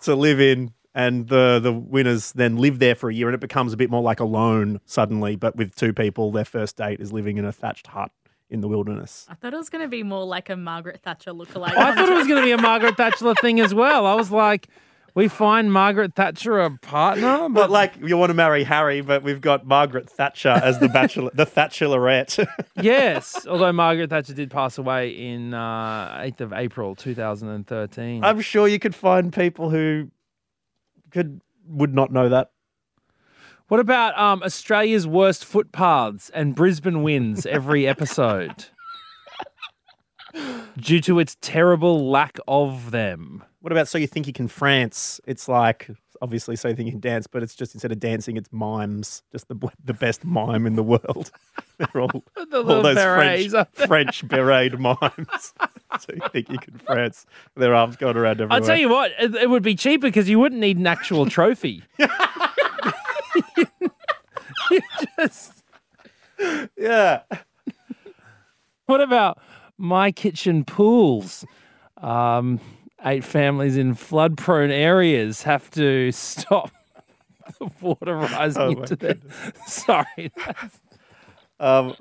to 0.00 0.14
live 0.14 0.40
in. 0.40 0.72
And 0.94 1.28
the 1.28 1.60
the 1.62 1.72
winners 1.72 2.32
then 2.32 2.56
live 2.56 2.78
there 2.78 2.94
for 2.94 3.10
a 3.10 3.14
year, 3.14 3.28
and 3.28 3.34
it 3.34 3.40
becomes 3.40 3.74
a 3.74 3.76
bit 3.76 3.90
more 3.90 4.02
like 4.02 4.20
a 4.20 4.24
loan 4.24 4.80
suddenly. 4.86 5.36
But 5.36 5.54
with 5.54 5.74
two 5.74 5.92
people, 5.92 6.32
their 6.32 6.46
first 6.46 6.78
date 6.78 6.98
is 6.98 7.12
living 7.12 7.36
in 7.36 7.44
a 7.44 7.52
thatched 7.52 7.88
hut 7.88 8.10
in 8.52 8.60
the 8.60 8.68
wilderness. 8.68 9.26
i 9.28 9.34
thought 9.34 9.52
it 9.54 9.56
was 9.56 9.68
going 9.70 9.82
to 9.82 9.88
be 9.88 10.02
more 10.02 10.24
like 10.24 10.48
a 10.50 10.56
margaret 10.56 11.00
thatcher 11.02 11.32
lookalike 11.32 11.74
I 11.74 11.94
thought 11.94 12.08
it 12.08 12.14
was 12.14 12.28
going 12.28 12.40
to 12.40 12.46
be 12.46 12.52
a 12.52 12.58
Margaret 12.58 12.96
Thatcher 12.96 13.34
thing 13.40 13.58
as 13.60 13.74
well. 13.74 14.06
I 14.06 14.14
was 14.14 14.30
like, 14.30 14.68
we 15.14 15.28
find 15.28 15.72
Margaret 15.72 16.14
Thatcher 16.14 16.58
a 16.60 16.70
partner, 16.78 17.48
But 17.48 17.54
but 17.54 17.70
like 17.70 17.96
you 18.02 18.16
want 18.16 18.30
to 18.30 18.34
marry 18.34 18.64
Harry, 18.64 19.00
but 19.00 19.22
we've 19.22 19.40
got 19.40 19.66
Margaret 19.66 20.08
Thatcher 20.08 20.48
as 20.50 20.78
the 20.78 20.88
bachelor, 20.88 21.30
the 21.34 21.44
Thatcherlorette. 21.44 22.46
yes. 22.80 23.46
Although 23.46 23.72
Margaret 23.72 24.10
Thatcher 24.10 24.32
did 24.34 24.50
pass 24.50 24.78
away 24.78 25.10
in 25.10 25.52
uh, 25.54 26.20
8th 26.20 26.40
of 26.40 26.52
April 26.52 26.94
2013. 26.94 28.24
I'm 28.24 28.40
sure 28.40 28.68
you 28.68 28.78
could 28.78 28.94
find 28.94 29.32
people 29.32 29.68
who 29.70 30.10
could 31.10 31.40
would 31.66 31.94
not 31.94 32.12
know 32.12 32.28
that. 32.30 32.51
What 33.72 33.80
about 33.80 34.18
um, 34.18 34.42
Australia's 34.42 35.06
worst 35.06 35.46
footpaths 35.46 36.28
and 36.34 36.54
Brisbane 36.54 37.02
wins 37.02 37.46
every 37.46 37.86
episode 37.88 38.66
due 40.76 41.00
to 41.00 41.18
its 41.18 41.38
terrible 41.40 42.10
lack 42.10 42.36
of 42.46 42.90
them? 42.90 43.42
What 43.60 43.72
about 43.72 43.88
so 43.88 43.96
you 43.96 44.06
think 44.06 44.26
you 44.26 44.34
can 44.34 44.46
France? 44.46 45.22
It's 45.26 45.48
like 45.48 45.88
obviously 46.20 46.54
so 46.54 46.68
you 46.68 46.74
think 46.76 46.84
you 46.88 46.92
can 46.92 47.00
dance, 47.00 47.26
but 47.26 47.42
it's 47.42 47.54
just 47.54 47.74
instead 47.74 47.92
of 47.92 47.98
dancing, 47.98 48.36
it's 48.36 48.52
mimes. 48.52 49.22
Just 49.32 49.48
the 49.48 49.56
the 49.82 49.94
best 49.94 50.22
mime 50.22 50.66
in 50.66 50.76
the 50.76 50.82
world. 50.82 51.30
They're 51.78 52.02
all, 52.02 52.10
The 52.50 52.58
all 52.58 52.82
those 52.82 52.94
berets 52.94 53.54
French 53.54 53.88
French 53.88 54.28
beret 54.28 54.78
mimes. 54.78 55.54
so 55.98 56.12
you 56.12 56.20
think 56.30 56.50
you 56.50 56.58
can 56.58 56.76
France? 56.76 57.24
Their 57.56 57.74
arms 57.74 57.96
going 57.96 58.18
around 58.18 58.42
everywhere. 58.42 58.60
I'll 58.60 58.66
tell 58.66 58.76
you 58.76 58.90
what, 58.90 59.12
it, 59.18 59.34
it 59.34 59.48
would 59.48 59.62
be 59.62 59.76
cheaper 59.76 60.08
because 60.08 60.28
you 60.28 60.38
wouldn't 60.38 60.60
need 60.60 60.76
an 60.76 60.86
actual 60.86 61.24
trophy. 61.24 61.84
You 64.72 64.80
just- 65.18 65.62
yeah. 66.82 67.22
what 68.86 69.00
about 69.00 69.38
my 69.78 70.12
kitchen 70.12 70.64
pools? 70.64 71.44
Um, 71.98 72.60
eight 73.04 73.24
families 73.24 73.76
in 73.76 73.94
flood 73.94 74.36
prone 74.36 74.70
areas 74.70 75.42
have 75.42 75.70
to 75.70 76.12
stop 76.12 76.70
the 77.58 77.70
water 77.80 78.16
rising 78.16 78.62
Oh 78.62 78.70
into 78.70 78.96
their. 78.96 79.16
Sorry. 79.66 80.32
Um, 81.58 81.94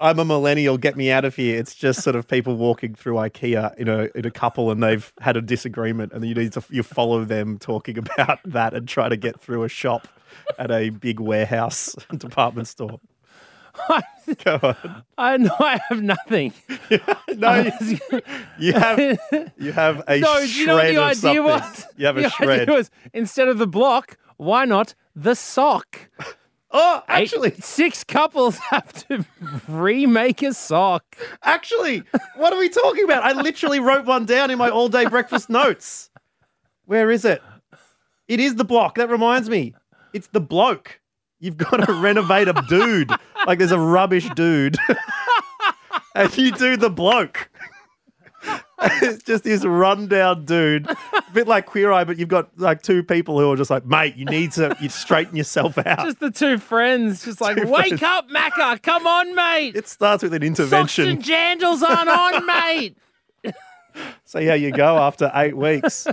I'm 0.00 0.18
a 0.18 0.24
millennial. 0.24 0.78
Get 0.78 0.96
me 0.96 1.12
out 1.12 1.24
of 1.24 1.36
here. 1.36 1.58
It's 1.58 1.76
just 1.76 2.02
sort 2.02 2.16
of 2.16 2.26
people 2.26 2.56
walking 2.56 2.94
through 2.94 3.14
IKEA 3.14 3.76
in 3.76 3.88
a 3.88 4.08
in 4.16 4.26
a 4.26 4.30
couple, 4.32 4.70
and 4.72 4.82
they've 4.82 5.12
had 5.20 5.36
a 5.36 5.40
disagreement, 5.40 6.12
and 6.12 6.24
you 6.24 6.34
need 6.34 6.52
to 6.54 6.64
you 6.70 6.82
follow 6.82 7.24
them 7.24 7.58
talking 7.58 7.98
about 7.98 8.40
that 8.44 8.74
and 8.74 8.88
try 8.88 9.08
to 9.08 9.16
get 9.16 9.40
through 9.40 9.62
a 9.62 9.68
shop 9.68 10.08
at 10.58 10.70
a 10.72 10.90
big 10.90 11.20
warehouse 11.20 11.94
department 12.16 12.66
store. 12.66 12.98
Go 14.44 14.58
on. 14.62 15.04
I 15.18 15.36
know 15.38 15.54
I 15.58 15.80
have 15.88 16.02
nothing. 16.02 16.52
No, 17.34 17.70
you, 17.80 17.98
you 18.58 18.72
have 18.74 18.98
you 19.56 19.72
have 19.72 20.02
a 20.06 20.18
no, 20.20 20.40
do 20.40 20.46
you 20.52 20.66
know 20.66 20.74
what 20.76 20.86
the 20.86 20.96
of 20.96 21.02
idea 21.02 21.14
something. 21.16 21.44
was? 21.44 21.86
You 21.96 22.06
have 22.06 22.18
a 22.18 22.22
the 22.22 22.30
shred. 22.30 22.60
Idea 22.62 22.74
was, 22.74 22.90
instead 23.14 23.48
of 23.48 23.58
the 23.58 23.66
block, 23.66 24.18
why 24.36 24.64
not 24.66 24.94
the 25.16 25.34
sock? 25.34 26.10
oh, 26.70 27.02
Eight- 27.08 27.22
actually, 27.22 27.52
six 27.60 28.04
couples 28.04 28.58
have 28.70 28.92
to 29.08 29.24
remake 29.66 30.42
a 30.42 30.52
sock. 30.52 31.16
Actually, 31.42 32.02
what 32.36 32.52
are 32.52 32.58
we 32.58 32.68
talking 32.68 33.04
about? 33.04 33.22
I 33.24 33.32
literally 33.32 33.80
wrote 33.80 34.04
one 34.04 34.26
down 34.26 34.50
in 34.50 34.58
my 34.58 34.68
all 34.68 34.88
day 34.90 35.06
breakfast 35.06 35.48
notes. 35.48 36.10
Where 36.84 37.10
is 37.10 37.24
it? 37.24 37.42
It 38.28 38.40
is 38.40 38.56
the 38.56 38.64
block. 38.64 38.96
That 38.96 39.08
reminds 39.08 39.48
me. 39.48 39.74
It's 40.12 40.28
the 40.28 40.40
bloke. 40.40 41.00
You've 41.42 41.56
got 41.56 41.84
to 41.84 41.92
renovate 41.92 42.46
a 42.46 42.52
dude. 42.68 43.10
Like 43.48 43.58
there's 43.58 43.72
a 43.72 43.78
rubbish 43.78 44.28
dude. 44.30 44.76
and 46.14 46.38
you 46.38 46.52
do 46.52 46.76
the 46.76 46.88
bloke. 46.88 47.50
it's 48.82 49.24
just 49.24 49.42
this 49.42 49.64
rundown 49.64 50.44
dude, 50.44 50.88
a 50.88 50.96
bit 51.32 51.48
like 51.48 51.66
Queer 51.66 51.90
Eye, 51.92 52.04
but 52.04 52.16
you've 52.16 52.28
got 52.28 52.56
like 52.58 52.82
two 52.82 53.02
people 53.02 53.38
who 53.40 53.50
are 53.50 53.56
just 53.56 53.70
like, 53.70 53.84
mate, 53.86 54.14
you 54.16 54.24
need 54.24 54.52
to 54.52 54.76
you 54.80 54.88
straighten 54.88 55.36
yourself 55.36 55.78
out. 55.78 56.04
Just 56.04 56.20
the 56.20 56.30
two 56.30 56.58
friends, 56.58 57.24
just 57.24 57.40
like, 57.40 57.56
Two 57.56 57.66
wake 57.68 57.98
friends. 57.98 58.02
up, 58.04 58.28
Macca, 58.30 58.80
come 58.80 59.06
on, 59.06 59.34
mate. 59.34 59.74
it 59.74 59.88
starts 59.88 60.22
with 60.22 60.34
an 60.34 60.44
intervention. 60.44 61.18
Socks 61.18 61.28
and 61.28 61.60
jandals 61.60 61.82
aren't 61.82 62.08
on, 62.08 62.46
mate. 62.74 62.96
See 64.24 64.46
how 64.46 64.54
you 64.54 64.70
go 64.70 64.98
after 64.98 65.30
eight 65.34 65.56
weeks. 65.56 66.06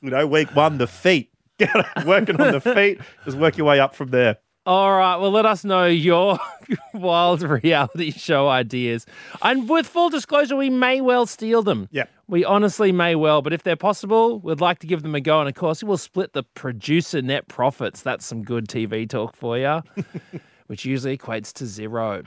you 0.00 0.10
know, 0.10 0.26
week 0.28 0.54
one, 0.54 0.78
the 0.78 0.86
feet. 0.86 1.31
Get 1.58 1.70
working 2.06 2.40
on 2.40 2.52
the 2.52 2.60
feet. 2.60 3.00
Just 3.24 3.36
work 3.36 3.56
your 3.56 3.66
way 3.66 3.80
up 3.80 3.94
from 3.94 4.08
there. 4.08 4.38
All 4.64 4.96
right, 4.96 5.16
well, 5.16 5.32
let 5.32 5.44
us 5.44 5.64
know 5.64 5.86
your 5.86 6.38
wild 6.94 7.42
reality 7.42 8.12
show 8.12 8.48
ideas. 8.48 9.06
And 9.42 9.68
with 9.68 9.88
full 9.88 10.08
disclosure, 10.08 10.54
we 10.54 10.70
may 10.70 11.00
well 11.00 11.26
steal 11.26 11.62
them. 11.62 11.88
Yeah. 11.90 12.04
We 12.28 12.44
honestly 12.44 12.92
may 12.92 13.16
well, 13.16 13.42
but 13.42 13.52
if 13.52 13.64
they're 13.64 13.74
possible, 13.74 14.38
we'd 14.38 14.60
like 14.60 14.78
to 14.78 14.86
give 14.86 15.02
them 15.02 15.16
a 15.16 15.20
go. 15.20 15.40
And 15.40 15.48
of 15.48 15.56
course, 15.56 15.82
we'll 15.82 15.96
split 15.96 16.32
the 16.32 16.44
producer 16.44 17.20
net 17.20 17.48
profits. 17.48 18.02
That's 18.02 18.24
some 18.24 18.44
good 18.44 18.68
TV 18.68 19.08
talk 19.08 19.34
for 19.34 19.58
you, 19.58 19.82
which 20.68 20.84
usually 20.84 21.18
equates 21.18 21.52
to 21.54 21.66
zero. 21.66 22.22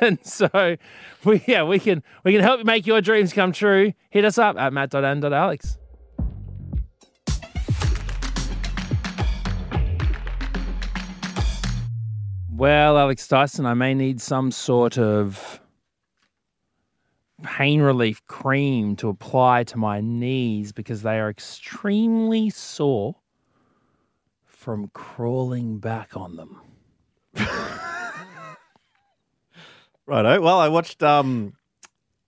and 0.00 0.18
so, 0.26 0.76
we, 1.24 1.44
yeah, 1.46 1.62
we 1.62 1.78
can 1.78 2.02
we 2.24 2.32
can 2.32 2.42
help 2.42 2.58
you 2.58 2.64
make 2.64 2.88
your 2.88 3.00
dreams 3.00 3.32
come 3.32 3.52
true. 3.52 3.92
Hit 4.10 4.24
us 4.24 4.36
up 4.36 4.58
at 4.58 4.72
matt.and.alex. 4.72 5.78
Well, 12.60 12.98
Alex 12.98 13.26
Dyson, 13.26 13.64
I 13.64 13.72
may 13.72 13.94
need 13.94 14.20
some 14.20 14.50
sort 14.50 14.98
of 14.98 15.62
pain 17.42 17.80
relief 17.80 18.22
cream 18.26 18.96
to 18.96 19.08
apply 19.08 19.64
to 19.64 19.78
my 19.78 20.02
knees 20.02 20.70
because 20.70 21.00
they 21.00 21.18
are 21.18 21.30
extremely 21.30 22.50
sore 22.50 23.16
from 24.44 24.90
crawling 24.92 25.78
back 25.78 26.18
on 26.18 26.36
them. 26.36 26.60
Righto. 30.04 30.42
Well, 30.42 30.58
I 30.58 30.68
watched 30.68 31.02
um, 31.02 31.54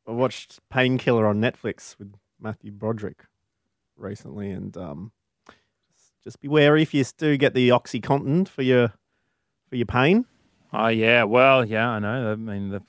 I 0.08 0.12
watched 0.12 0.60
Painkiller 0.70 1.26
on 1.26 1.42
Netflix 1.42 1.98
with 1.98 2.14
Matthew 2.40 2.72
Broderick 2.72 3.26
recently, 3.98 4.50
and 4.50 4.74
um, 4.78 5.12
just 6.24 6.40
be 6.40 6.48
wary 6.48 6.80
if 6.80 6.94
you 6.94 7.04
do 7.18 7.36
get 7.36 7.52
the 7.52 7.68
OxyContin 7.68 8.48
for 8.48 8.62
your 8.62 8.94
for 9.72 9.76
your 9.76 9.86
pain. 9.86 10.26
Oh 10.74 10.88
yeah, 10.88 11.24
well, 11.24 11.64
yeah, 11.64 11.88
I 11.88 11.98
know. 11.98 12.32
I 12.32 12.34
mean, 12.34 12.68
the, 12.68 12.82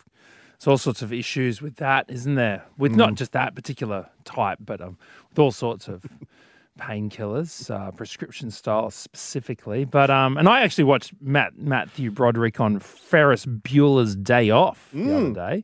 there's 0.60 0.68
all 0.68 0.78
sorts 0.78 1.02
of 1.02 1.14
issues 1.14 1.62
with 1.62 1.78
that, 1.78 2.06
isn't 2.10 2.36
there? 2.36 2.66
With 2.78 2.94
not 2.94 3.16
just 3.16 3.32
that 3.32 3.56
particular 3.56 4.10
type, 4.26 4.58
but 4.60 4.82
um, 4.82 4.98
with 5.30 5.40
all 5.40 5.52
sorts 5.54 5.88
of 5.88 6.04
painkillers, 6.78 7.72
uh, 7.72 7.92
prescription 7.92 8.52
style 8.52 8.92
specifically. 8.92 9.86
But 9.86 10.10
um, 10.10 10.38
and 10.38 10.50
I 10.50 10.60
actually 10.60 10.84
watched 10.84 11.14
Matt 11.22 11.58
Matthew 11.58 12.12
Broderick 12.12 12.60
on 12.60 12.80
Ferris 12.80 13.46
Bueller's 13.46 14.18
Day 14.18 14.50
Off 14.50 14.90
the 14.92 15.16
other 15.16 15.34
day, 15.34 15.64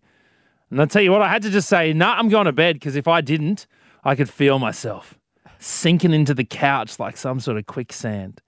and 0.72 0.80
I'll 0.80 0.88
tell 0.88 1.02
you 1.02 1.12
what, 1.12 1.22
I 1.22 1.28
had 1.28 1.42
to 1.42 1.50
just 1.50 1.68
say, 1.68 1.92
nah, 1.92 2.16
I'm 2.16 2.30
going 2.30 2.46
to 2.46 2.54
bed 2.54 2.78
because 2.78 2.96
if 2.96 3.10
I 3.10 3.20
didn't, 3.20 3.68
I 4.06 4.16
could 4.16 4.30
feel 4.30 4.58
myself 4.58 5.20
sinking 5.58 6.14
into 6.14 6.34
the 6.34 6.46
couch 6.46 6.98
like 6.98 7.18
some 7.18 7.42
sort 7.42 7.58
of 7.58 7.66
quicksand. 7.66 8.42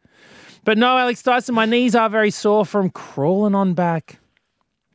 But 0.64 0.78
no, 0.78 0.98
Alex 0.98 1.24
Dyson, 1.24 1.56
my 1.56 1.66
knees 1.66 1.96
are 1.96 2.10
very 2.10 2.32
sore 2.32 2.66
from 2.66 2.90
crawling 2.90 3.56
on 3.56 3.74
back. 3.74 4.20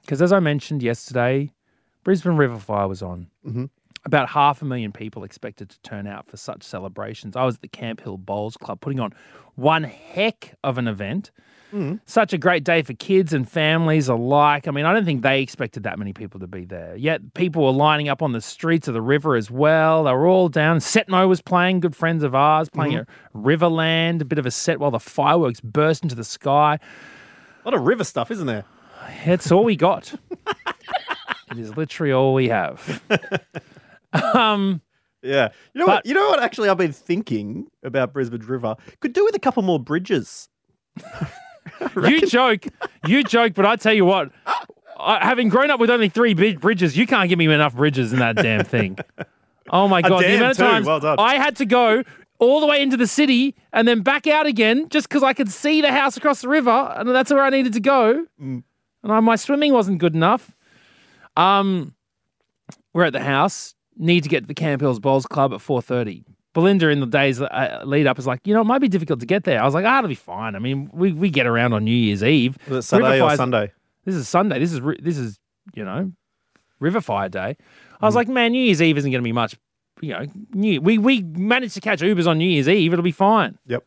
Because 0.03 0.23
as 0.23 0.33
I 0.33 0.39
mentioned 0.39 0.83
yesterday, 0.83 1.53
Brisbane 2.05 2.37
River 2.37 2.59
Fire 2.59 2.87
was 2.87 3.03
on. 3.03 3.27
Mm-hmm. 3.45 3.65
About 4.05 4.29
half 4.29 4.63
a 4.63 4.65
million 4.65 4.93
people 4.93 5.25
expected 5.25 5.69
to 5.71 5.81
turn 5.81 6.07
out 6.07 6.29
for 6.29 6.37
such 6.37 6.63
celebrations. 6.63 7.35
I 7.35 7.45
was 7.45 7.57
at 7.57 7.63
the 7.63 7.69
Camp 7.69 8.01
Hill 8.01 8.17
Bowls 8.17 8.57
Club 8.57 8.81
putting 8.81 9.01
on 9.01 9.13
one 9.57 9.83
heck 9.83 10.55
of 10.63 10.79
an 10.79 10.87
event. 10.87 11.33
Such 12.07 12.33
a 12.33 12.39
great 12.39 12.65
day 12.65 12.83
for 12.83 12.95
kids 12.95 13.33
and 13.33 13.47
families 13.51 14.09
alike. 14.09 14.67
I 14.67 14.71
mean, 14.71 14.85
I 14.87 14.93
don't 14.95 15.05
think 15.05 15.23
they 15.23 15.43
expected 15.43 15.83
that 15.83 15.99
many 15.99 16.13
people 16.13 16.41
to 16.41 16.47
be 16.47 16.65
there. 16.65 16.97
Yet 16.97 17.35
people 17.35 17.65
were 17.65 17.71
lining 17.73 18.09
up 18.09 18.23
on 18.23 18.33
the 18.33 18.41
streets 18.41 18.89
of 18.89 18.95
the 18.95 19.03
river 19.03 19.37
as 19.37 19.51
well. 19.51 20.05
They 20.05 20.13
were 20.13 20.27
all 20.27 20.49
down. 20.49 20.79
Setno 20.79 21.29
was 21.29 21.43
playing, 21.43 21.81
good 21.81 21.95
friends 21.95 22.23
of 22.23 22.35
ours, 22.35 22.69
playing 22.71 22.95
at 22.95 23.09
Riverland, 23.35 24.23
a 24.23 24.25
bit 24.25 24.39
of 24.39 24.47
a 24.47 24.51
set 24.51 24.81
while 24.81 24.91
the 24.91 25.01
fireworks 25.01 25.61
burst 25.61 26.03
into 26.03 26.15
the 26.15 26.25
sky. 26.25 26.79
A 27.65 27.69
lot 27.69 27.75
of 27.75 27.83
river 27.87 28.05
stuff, 28.05 28.31
isn't 28.31 28.47
there? 28.47 28.65
It's 29.25 29.53
all 29.53 29.65
we 29.65 29.77
got. 29.77 30.15
it 31.51 31.59
is 31.59 31.77
literally 31.77 32.13
all 32.13 32.33
we 32.33 32.49
have. 32.49 33.03
Um, 34.13 34.81
Yeah. 35.23 35.49
You 35.75 35.81
know 35.81 35.87
But- 35.87 35.93
what? 35.97 36.07
You 36.07 36.15
know 36.15 36.29
what? 36.29 36.43
Actually, 36.43 36.69
I've 36.69 36.79
been 36.79 36.93
thinking 36.93 37.67
about 37.83 38.13
Brisbane 38.13 38.41
River. 38.47 38.77
Could 39.01 39.13
do 39.13 39.25
with 39.25 39.35
a 39.35 39.41
couple 39.41 39.63
more 39.63 39.81
bridges. 39.81 40.49
you 41.97 42.27
joke, 42.27 42.67
you 43.07 43.25
joke, 43.25 43.55
but 43.55 43.67
I 43.67 43.77
tell 43.77 43.93
you 43.93 44.05
what, 44.05 44.31
I, 44.99 45.25
having 45.25 45.49
grown 45.49 45.71
up 45.71 45.81
with 45.81 45.91
only 45.91 46.09
three 46.09 46.35
big 46.35 46.61
bridges, 46.61 46.97
you 46.97 47.07
can't 47.07 47.29
give 47.29 47.39
me 47.39 47.47
enough 47.47 47.75
bridges 47.75 48.13
in 48.13 48.19
that 48.19 48.37
damn 48.37 48.65
thing. 48.65 48.99
Oh 49.71 49.89
my 49.89 50.03
god, 50.09 50.25
the 50.25 50.37
amount 50.37 50.53
of 50.53 50.57
too. 50.57 50.63
times 50.63 50.87
Well 50.87 51.01
done. 51.01 51.19
I 51.19 51.35
had 51.37 51.57
to 51.57 51.67
go 51.67 52.03
all 52.39 52.61
the 52.61 52.67
way 52.67 52.83
into 52.83 52.97
the 52.97 53.07
city 53.07 53.55
and 53.73 53.89
then 53.89 54.03
back 54.03 54.27
out 54.27 54.47
again 54.47 54.89
just 54.89 55.09
because 55.09 55.23
I 55.23 55.33
could 55.33 55.51
see 55.51 55.81
the 55.81 55.93
house 55.93 56.17
across 56.17 56.43
the 56.43 56.49
river, 56.49 56.71
and 56.71 57.09
that's 57.09 57.31
where 57.31 57.43
I 57.43 57.51
needed 57.51 57.73
to 57.75 57.81
go. 57.81 58.27
Mm. 58.41 58.63
And 59.03 59.13
I, 59.13 59.21
my 59.21 59.37
swimming 59.37 59.73
wasn't 59.73 59.99
good 59.99 60.15
enough. 60.15 60.55
Um, 61.37 61.95
we're 62.93 63.05
at 63.05 63.13
the 63.13 63.21
house. 63.21 63.75
Need 63.99 64.23
to 64.25 64.29
get 64.29 64.41
to 64.41 64.47
the 64.47 64.55
Camp 64.55 64.81
Hills 64.83 64.99
Bowls 64.99 65.27
Club 65.27 65.55
at 65.55 65.61
four 65.61 65.81
thirty. 65.81 66.25
Belinda, 66.57 66.89
in 66.89 67.01
the 67.01 67.07
days 67.07 67.41
uh, 67.41 67.83
lead 67.85 68.07
up, 68.07 68.19
is 68.19 68.27
like, 68.27 68.41
you 68.47 68.55
know, 68.55 68.63
it 68.63 68.65
might 68.65 68.79
be 68.81 68.89
difficult 68.89 69.21
to 69.21 69.27
get 69.27 69.45
there. 69.45 69.61
I 69.61 69.65
was 69.67 69.75
like, 69.75 69.85
ah, 69.85 69.99
it'll 69.99 70.09
be 70.09 70.15
fine. 70.15 70.55
I 70.57 70.59
mean, 70.59 70.89
we, 70.93 71.13
we 71.13 71.29
get 71.29 71.47
around 71.47 71.75
on 71.75 71.85
New 71.85 71.95
Year's 71.95 72.25
Eve. 72.25 72.57
Was 72.69 72.79
it 72.79 72.89
Saturday 72.89 73.21
River 73.21 73.33
or 73.33 73.37
Sunday? 73.37 73.73
This 74.07 74.15
is 74.15 74.27
Sunday. 74.29 74.59
This 74.59 74.73
is 74.73 74.81
this 75.01 75.19
is 75.19 75.39
you 75.75 75.85
know, 75.85 76.13
River 76.81 77.01
Fire 77.03 77.29
Day. 77.29 77.57
I 78.01 78.03
Mm. 78.05 78.07
was 78.09 78.15
like, 78.15 78.29
man, 78.29 78.53
New 78.53 78.63
Year's 78.63 78.81
Eve 78.81 78.97
isn't 78.99 79.11
going 79.11 79.23
to 79.23 79.25
be 79.29 79.33
much. 79.33 79.57
You 80.01 80.13
know, 80.15 80.27
New 80.55 80.81
we 80.81 80.97
we 80.99 81.23
managed 81.23 81.75
to 81.75 81.81
catch 81.81 82.01
Ubers 82.01 82.27
on 82.27 82.39
New 82.39 82.49
Year's 82.49 82.69
Eve. 82.69 82.93
It'll 82.93 83.03
be 83.03 83.13
fine. 83.13 83.59
Yep. 83.67 83.85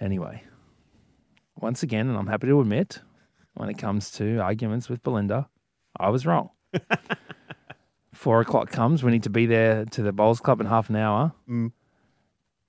Anyway, 0.00 0.42
once 1.56 1.82
again, 1.82 2.08
and 2.08 2.16
I'm 2.18 2.26
happy 2.26 2.46
to 2.48 2.60
admit, 2.60 3.00
when 3.54 3.68
it 3.68 3.78
comes 3.78 4.10
to 4.12 4.38
arguments 4.38 4.88
with 4.88 5.02
Belinda, 5.02 5.48
I 5.98 6.08
was 6.10 6.24
wrong. 6.26 6.50
Four 8.20 8.42
o'clock 8.42 8.70
comes. 8.70 9.02
We 9.02 9.10
need 9.12 9.22
to 9.22 9.30
be 9.30 9.46
there 9.46 9.86
to 9.86 10.02
the 10.02 10.12
bowls 10.12 10.40
club 10.40 10.60
in 10.60 10.66
half 10.66 10.90
an 10.90 10.96
hour, 10.96 11.32
Mm. 11.48 11.72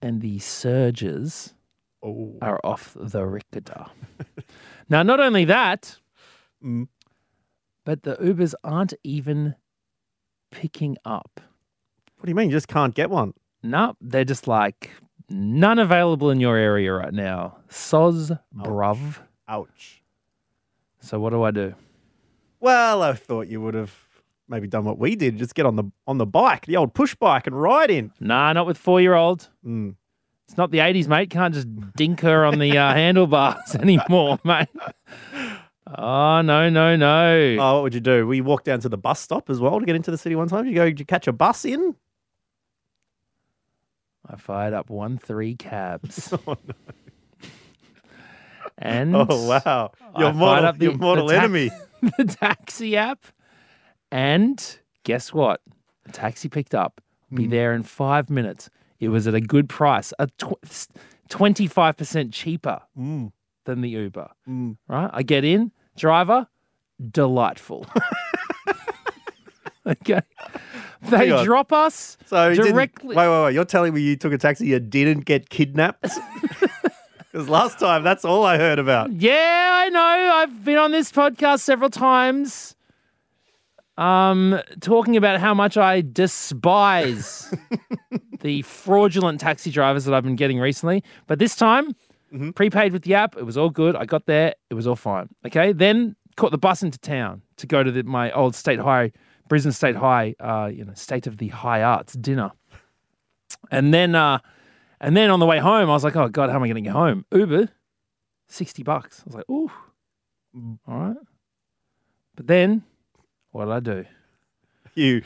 and 0.01 0.21
the 0.21 0.39
surges 0.39 1.55
Oh. 2.01 2.37
are 2.41 2.57
off 2.63 2.95
the 2.97 3.25
rickety. 3.25 3.73
now, 4.89 5.03
not 5.03 5.19
only 5.19 5.43
that, 5.43 5.99
Mm. 6.63 6.87
but 7.83 8.03
the 8.03 8.15
Ubers 8.15 8.53
aren't 8.63 8.93
even 9.03 9.55
picking 10.51 10.95
up. 11.03 11.41
What 12.15 12.27
do 12.27 12.29
you 12.31 12.35
mean? 12.35 12.47
You 12.49 12.55
just 12.55 12.69
can't 12.69 12.95
get 12.95 13.09
one? 13.09 13.33
No, 13.61 13.97
they're 13.99 14.23
just 14.23 14.47
like 14.47 14.91
none 15.27 15.79
available 15.79 16.29
in 16.29 16.39
your 16.39 16.55
area 16.55 16.93
right 16.93 17.13
now. 17.13 17.57
Soz 17.67 18.39
bruv. 18.55 19.17
Ouch. 19.49 20.01
So 21.01 21.19
what 21.19 21.31
do 21.31 21.43
I 21.43 21.51
do? 21.51 21.75
Well, 22.61 23.03
I 23.03 23.11
thought 23.11 23.49
you 23.49 23.59
would 23.59 23.73
have 23.73 23.93
maybe 24.51 24.67
done 24.67 24.85
what 24.85 24.99
we 24.99 25.15
did. 25.15 25.37
Just 25.37 25.55
get 25.55 25.65
on 25.65 25.75
the 25.77 25.85
on 26.05 26.19
the 26.19 26.25
bike, 26.27 26.67
the 26.67 26.77
old 26.77 26.93
push 26.93 27.15
bike, 27.15 27.47
and 27.47 27.59
ride 27.59 27.89
in. 27.89 28.11
Nah, 28.19 28.53
not 28.53 28.67
with 28.67 28.77
four 28.77 29.01
year 29.01 29.15
old. 29.15 29.49
Mm. 29.65 29.95
It's 30.47 30.57
not 30.57 30.69
the 30.71 30.79
80s, 30.79 31.07
mate. 31.07 31.29
Can't 31.29 31.53
just 31.53 31.67
dink 31.95 32.19
her 32.21 32.43
on 32.45 32.59
the 32.59 32.77
uh, 32.77 32.93
handlebars 32.93 33.73
anymore, 33.79 34.37
mate. 34.43 34.67
Oh, 35.97 36.41
no, 36.41 36.69
no, 36.69 36.97
no. 36.97 37.55
Oh, 37.57 37.73
what 37.75 37.83
would 37.83 37.93
you 37.93 38.01
do? 38.01 38.27
We 38.27 38.41
walked 38.41 38.65
down 38.65 38.81
to 38.81 38.89
the 38.89 38.97
bus 38.97 39.21
stop 39.21 39.49
as 39.49 39.61
well 39.61 39.79
to 39.79 39.85
get 39.85 39.95
into 39.95 40.11
the 40.11 40.17
city 40.17 40.35
one 40.35 40.49
time. 40.49 40.65
You 40.67 40.75
go, 40.75 40.85
did 40.85 40.99
you 40.99 41.05
catch 41.05 41.27
a 41.27 41.31
bus 41.31 41.63
in? 41.63 41.95
I 44.29 44.35
fired 44.35 44.73
up 44.73 44.89
one 44.89 45.17
three 45.17 45.55
cabs. 45.55 46.33
And 48.77 49.15
Oh 49.15 49.25
wow, 49.47 49.91
your 50.17 50.29
I 50.29 50.31
fired 50.31 50.35
mortal, 50.35 50.65
up 50.65 50.77
the- 50.79 50.85
your 50.85 50.97
mortal 50.97 51.27
the 51.27 51.33
tax- 51.35 51.43
enemy. 51.43 51.71
the 52.17 52.25
taxi 52.25 52.97
app. 52.97 53.25
And 54.11 54.79
guess 55.03 55.33
what? 55.33 55.61
The 56.05 56.11
taxi 56.11 56.49
picked 56.49 56.75
up. 56.75 57.01
Be 57.33 57.45
Hmm. 57.45 57.49
there 57.49 57.73
in 57.73 57.83
five 57.83 58.29
minutes. 58.29 58.69
It 58.99 59.09
was 59.09 59.25
at 59.27 59.33
a 59.33 59.41
good 59.41 59.69
price, 59.69 60.13
a 60.19 60.27
25% 61.29 62.33
cheaper 62.33 62.81
Mm. 62.97 63.31
than 63.65 63.81
the 63.81 63.89
Uber. 63.89 64.29
Mm. 64.47 64.77
Right? 64.87 65.09
I 65.13 65.23
get 65.23 65.43
in, 65.45 65.71
driver, 65.95 66.47
delightful. 67.11 67.85
okay. 69.87 70.21
They 71.09 71.29
drop 71.43 71.73
us 71.73 72.17
So 72.25 72.53
directly. 72.53 73.15
Wait, 73.15 73.27
wait, 73.27 73.43
wait! 73.45 73.53
You're 73.55 73.65
telling 73.65 73.93
me 73.93 74.01
you 74.01 74.15
took 74.15 74.33
a 74.33 74.37
taxi, 74.37 74.67
you 74.67 74.79
didn't 74.79 75.25
get 75.25 75.49
kidnapped? 75.49 76.07
Because 77.31 77.47
last 77.47 77.79
time, 77.79 78.03
that's 78.03 78.25
all 78.25 78.43
I 78.43 78.57
heard 78.57 78.77
about. 78.77 79.13
Yeah, 79.13 79.69
I 79.85 79.87
know. 79.87 80.01
I've 80.01 80.65
been 80.65 80.77
on 80.77 80.91
this 80.91 81.13
podcast 81.13 81.61
several 81.61 81.89
times. 81.89 82.75
Um, 83.97 84.59
talking 84.79 85.17
about 85.17 85.39
how 85.39 85.53
much 85.53 85.77
I 85.77 86.01
despise 86.01 87.53
the 88.41 88.61
fraudulent 88.63 89.39
taxi 89.39 89.71
drivers 89.71 90.05
that 90.05 90.13
I've 90.13 90.23
been 90.23 90.35
getting 90.35 90.59
recently. 90.59 91.03
But 91.27 91.39
this 91.39 91.55
time, 91.55 91.95
prepaid 92.55 92.93
with 92.93 93.03
the 93.03 93.15
app, 93.15 93.35
it 93.37 93.43
was 93.43 93.57
all 93.57 93.69
good. 93.69 93.95
I 93.95 94.05
got 94.05 94.25
there, 94.25 94.55
it 94.69 94.73
was 94.73 94.87
all 94.87 94.95
fine. 94.95 95.29
Okay, 95.45 95.73
then 95.73 96.15
caught 96.37 96.51
the 96.51 96.57
bus 96.57 96.81
into 96.81 96.97
town 96.99 97.41
to 97.57 97.67
go 97.67 97.83
to 97.83 97.91
the, 97.91 98.03
my 98.03 98.31
old 98.31 98.55
state 98.55 98.79
high, 98.79 99.11
Brisbane 99.47 99.73
State 99.73 99.95
High, 99.95 100.35
uh, 100.39 100.69
you 100.73 100.85
know, 100.85 100.93
state 100.93 101.27
of 101.27 101.37
the 101.37 101.49
high 101.49 101.83
arts 101.83 102.13
dinner, 102.13 102.51
and 103.69 103.93
then, 103.93 104.15
uh, 104.15 104.39
and 105.01 105.15
then 105.17 105.29
on 105.29 105.39
the 105.39 105.45
way 105.45 105.59
home, 105.59 105.89
I 105.89 105.93
was 105.93 106.03
like, 106.03 106.15
oh 106.15 106.29
god, 106.29 106.49
how 106.49 106.55
am 106.55 106.63
I 106.63 106.67
going 106.67 106.75
to 106.75 106.81
get 106.81 106.93
home? 106.93 107.25
Uber, 107.33 107.69
sixty 108.47 108.81
bucks. 108.83 109.21
I 109.21 109.23
was 109.25 109.35
like, 109.35 109.49
ooh, 109.49 109.69
all 110.87 110.99
right. 110.99 111.17
But 112.35 112.47
then, 112.47 112.83
what 113.51 113.65
did 113.65 113.71
I 113.73 113.79
do? 113.79 114.05
You 114.95 115.21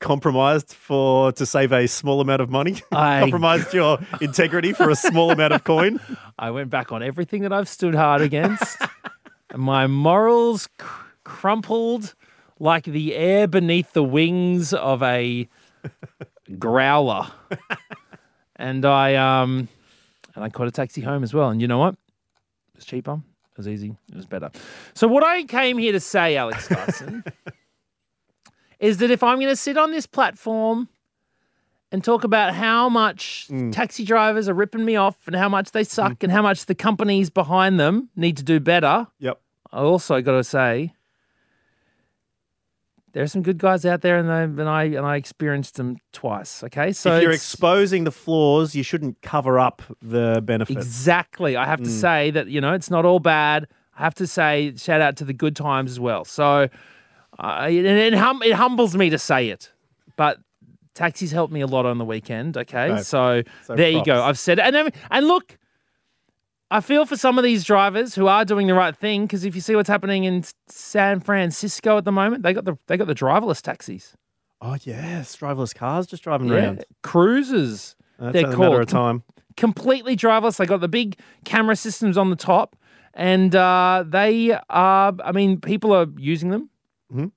compromised 0.00 0.72
for 0.72 1.30
to 1.32 1.44
save 1.44 1.72
a 1.72 1.86
small 1.86 2.20
amount 2.20 2.40
of 2.40 2.48
money. 2.50 2.80
I- 2.92 3.20
compromised 3.20 3.74
your 3.74 3.98
integrity 4.20 4.72
for 4.72 4.88
a 4.90 4.96
small 4.96 5.30
amount 5.30 5.52
of 5.52 5.64
coin. 5.64 6.00
I 6.38 6.50
went 6.50 6.70
back 6.70 6.90
on 6.92 7.02
everything 7.02 7.42
that 7.42 7.52
I've 7.52 7.68
stood 7.68 7.94
hard 7.94 8.22
against. 8.22 8.78
my 9.54 9.86
morals 9.86 10.68
cr- 10.78 11.04
crumpled 11.24 12.14
like 12.58 12.84
the 12.84 13.14
air 13.14 13.46
beneath 13.46 13.92
the 13.92 14.02
wings 14.04 14.72
of 14.72 15.02
a 15.02 15.48
growler. 16.58 17.26
and 18.56 18.84
I 18.84 19.14
um 19.16 19.68
and 20.34 20.44
I 20.44 20.48
caught 20.48 20.68
a 20.68 20.70
taxi 20.70 21.00
home 21.00 21.22
as 21.22 21.34
well. 21.34 21.48
And 21.50 21.60
you 21.60 21.68
know 21.68 21.78
what? 21.78 21.94
It 21.94 22.76
was 22.76 22.84
cheaper. 22.84 23.14
It 23.52 23.56
was 23.58 23.68
easy. 23.68 23.94
It 24.10 24.16
was 24.16 24.26
better. 24.26 24.50
So 24.94 25.08
what 25.08 25.24
I 25.24 25.42
came 25.44 25.76
here 25.78 25.92
to 25.92 26.00
say, 26.00 26.36
Alex 26.36 26.68
Dyson, 26.68 27.24
is 28.80 28.96
that 28.96 29.10
if 29.10 29.22
I'm 29.22 29.38
going 29.38 29.50
to 29.50 29.56
sit 29.56 29.76
on 29.76 29.92
this 29.92 30.06
platform 30.06 30.88
and 31.92 32.02
talk 32.02 32.24
about 32.24 32.54
how 32.54 32.88
much 32.88 33.46
mm. 33.50 33.70
taxi 33.72 34.04
drivers 34.04 34.48
are 34.48 34.54
ripping 34.54 34.84
me 34.84 34.96
off 34.96 35.16
and 35.26 35.36
how 35.36 35.48
much 35.48 35.72
they 35.72 35.82
mm. 35.82 35.88
suck 35.88 36.22
and 36.22 36.32
how 36.32 36.42
much 36.42 36.66
the 36.66 36.74
companies 36.74 37.30
behind 37.30 37.78
them 37.78 38.08
need 38.16 38.36
to 38.38 38.42
do 38.42 38.58
better. 38.58 39.06
Yep. 39.18 39.40
I 39.72 39.80
also 39.80 40.20
got 40.22 40.32
to 40.32 40.44
say 40.44 40.94
there 43.12 43.22
are 43.22 43.28
some 43.28 43.42
good 43.42 43.58
guys 43.58 43.84
out 43.84 44.02
there, 44.02 44.18
and 44.18 44.30
I 44.30 44.42
and 44.42 44.62
I 44.62 44.84
and 44.84 45.04
I 45.06 45.16
experienced 45.16 45.74
them 45.74 45.98
twice. 46.12 46.62
Okay, 46.64 46.92
so 46.92 47.16
if 47.16 47.22
you're 47.22 47.32
exposing 47.32 48.04
the 48.04 48.12
flaws, 48.12 48.74
you 48.74 48.84
shouldn't 48.84 49.20
cover 49.20 49.58
up 49.58 49.82
the 50.00 50.40
benefits. 50.44 50.80
Exactly. 50.80 51.56
I 51.56 51.66
have 51.66 51.80
to 51.80 51.90
mm. 51.90 52.00
say 52.00 52.30
that, 52.30 52.46
you 52.46 52.60
know, 52.60 52.72
it's 52.72 52.90
not 52.90 53.04
all 53.04 53.18
bad. 53.18 53.66
I 53.98 54.02
have 54.04 54.14
to 54.14 54.26
say, 54.26 54.74
shout 54.76 55.00
out 55.00 55.16
to 55.16 55.24
the 55.24 55.32
good 55.32 55.56
times 55.56 55.90
as 55.90 56.00
well. 56.00 56.24
So 56.24 56.68
uh, 57.40 57.66
it, 57.70 57.84
it, 57.86 58.14
hum, 58.14 58.42
it 58.42 58.52
humbles 58.52 58.94
me 58.96 59.10
to 59.10 59.18
say 59.18 59.48
it, 59.48 59.72
but 60.16 60.38
taxis 60.94 61.32
helped 61.32 61.52
me 61.52 61.60
a 61.60 61.66
lot 61.66 61.86
on 61.86 61.98
the 61.98 62.04
weekend. 62.04 62.56
Okay. 62.56 62.90
Okay. 62.92 63.02
So, 63.02 63.42
So 63.64 63.74
there 63.74 63.90
you 63.90 64.04
go. 64.04 64.22
I've 64.22 64.38
said 64.38 64.58
it. 64.58 64.62
And, 64.66 64.74
then- 64.76 64.90
and 65.10 65.26
look, 65.26 65.56
I 66.70 66.80
feel 66.80 67.04
for 67.06 67.16
some 67.16 67.36
of 67.38 67.42
these 67.44 67.64
drivers 67.64 68.14
who 68.14 68.26
are 68.28 68.44
doing 68.44 68.66
the 68.68 68.74
right 68.74 68.96
thing 68.96 69.22
because 69.26 69.44
if 69.44 69.54
you 69.54 69.60
see 69.60 69.74
what's 69.74 69.88
happening 69.88 70.24
in 70.24 70.44
San 70.68 71.18
Francisco 71.20 71.96
at 71.98 72.04
the 72.04 72.12
moment, 72.12 72.42
they 72.44 72.52
got 72.52 72.64
the 72.64 72.76
they 72.86 72.96
got 72.96 73.08
the 73.08 73.14
driverless 73.14 73.60
taxis. 73.60 74.14
Oh 74.60 74.76
yes, 74.82 75.36
driverless 75.36 75.74
cars 75.74 76.06
just 76.06 76.22
driving 76.22 76.48
Yeah. 76.48 76.54
around. 76.54 76.84
Cruisers. 77.02 77.96
That's 78.20 78.34
they're 78.34 78.46
a 78.52 78.56
matter 78.56 78.80
of 78.82 78.86
time. 78.86 79.22
completely 79.56 80.16
driverless. 80.16 80.58
They 80.58 80.66
got 80.66 80.80
the 80.80 80.88
big 80.88 81.18
camera 81.44 81.74
systems 81.74 82.16
on 82.18 82.30
the 82.30 82.36
top, 82.36 82.76
and 83.14 83.56
uh, 83.56 84.04
they 84.06 84.52
are. 84.68 85.12
I 85.24 85.32
mean, 85.32 85.60
people 85.60 85.92
are 85.92 86.06
using 86.18 86.50
them. 86.50 86.70
Mhm. 87.12 87.32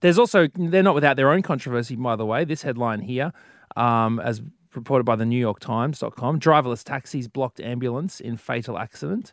There's 0.00 0.18
also 0.18 0.48
they're 0.54 0.82
not 0.82 0.94
without 0.94 1.16
their 1.16 1.30
own 1.30 1.42
controversy, 1.42 1.96
by 1.96 2.16
the 2.16 2.26
way. 2.26 2.44
This 2.44 2.62
headline 2.62 3.00
here, 3.00 3.32
um, 3.76 4.20
as 4.20 4.42
reported 4.74 5.04
by 5.04 5.16
the 5.16 5.24
New 5.24 5.38
York 5.38 5.60
Times.com, 5.60 6.38
driverless 6.40 6.84
taxis 6.84 7.26
blocked 7.26 7.58
ambulance 7.60 8.20
in 8.20 8.36
fatal 8.36 8.78
accident. 8.78 9.32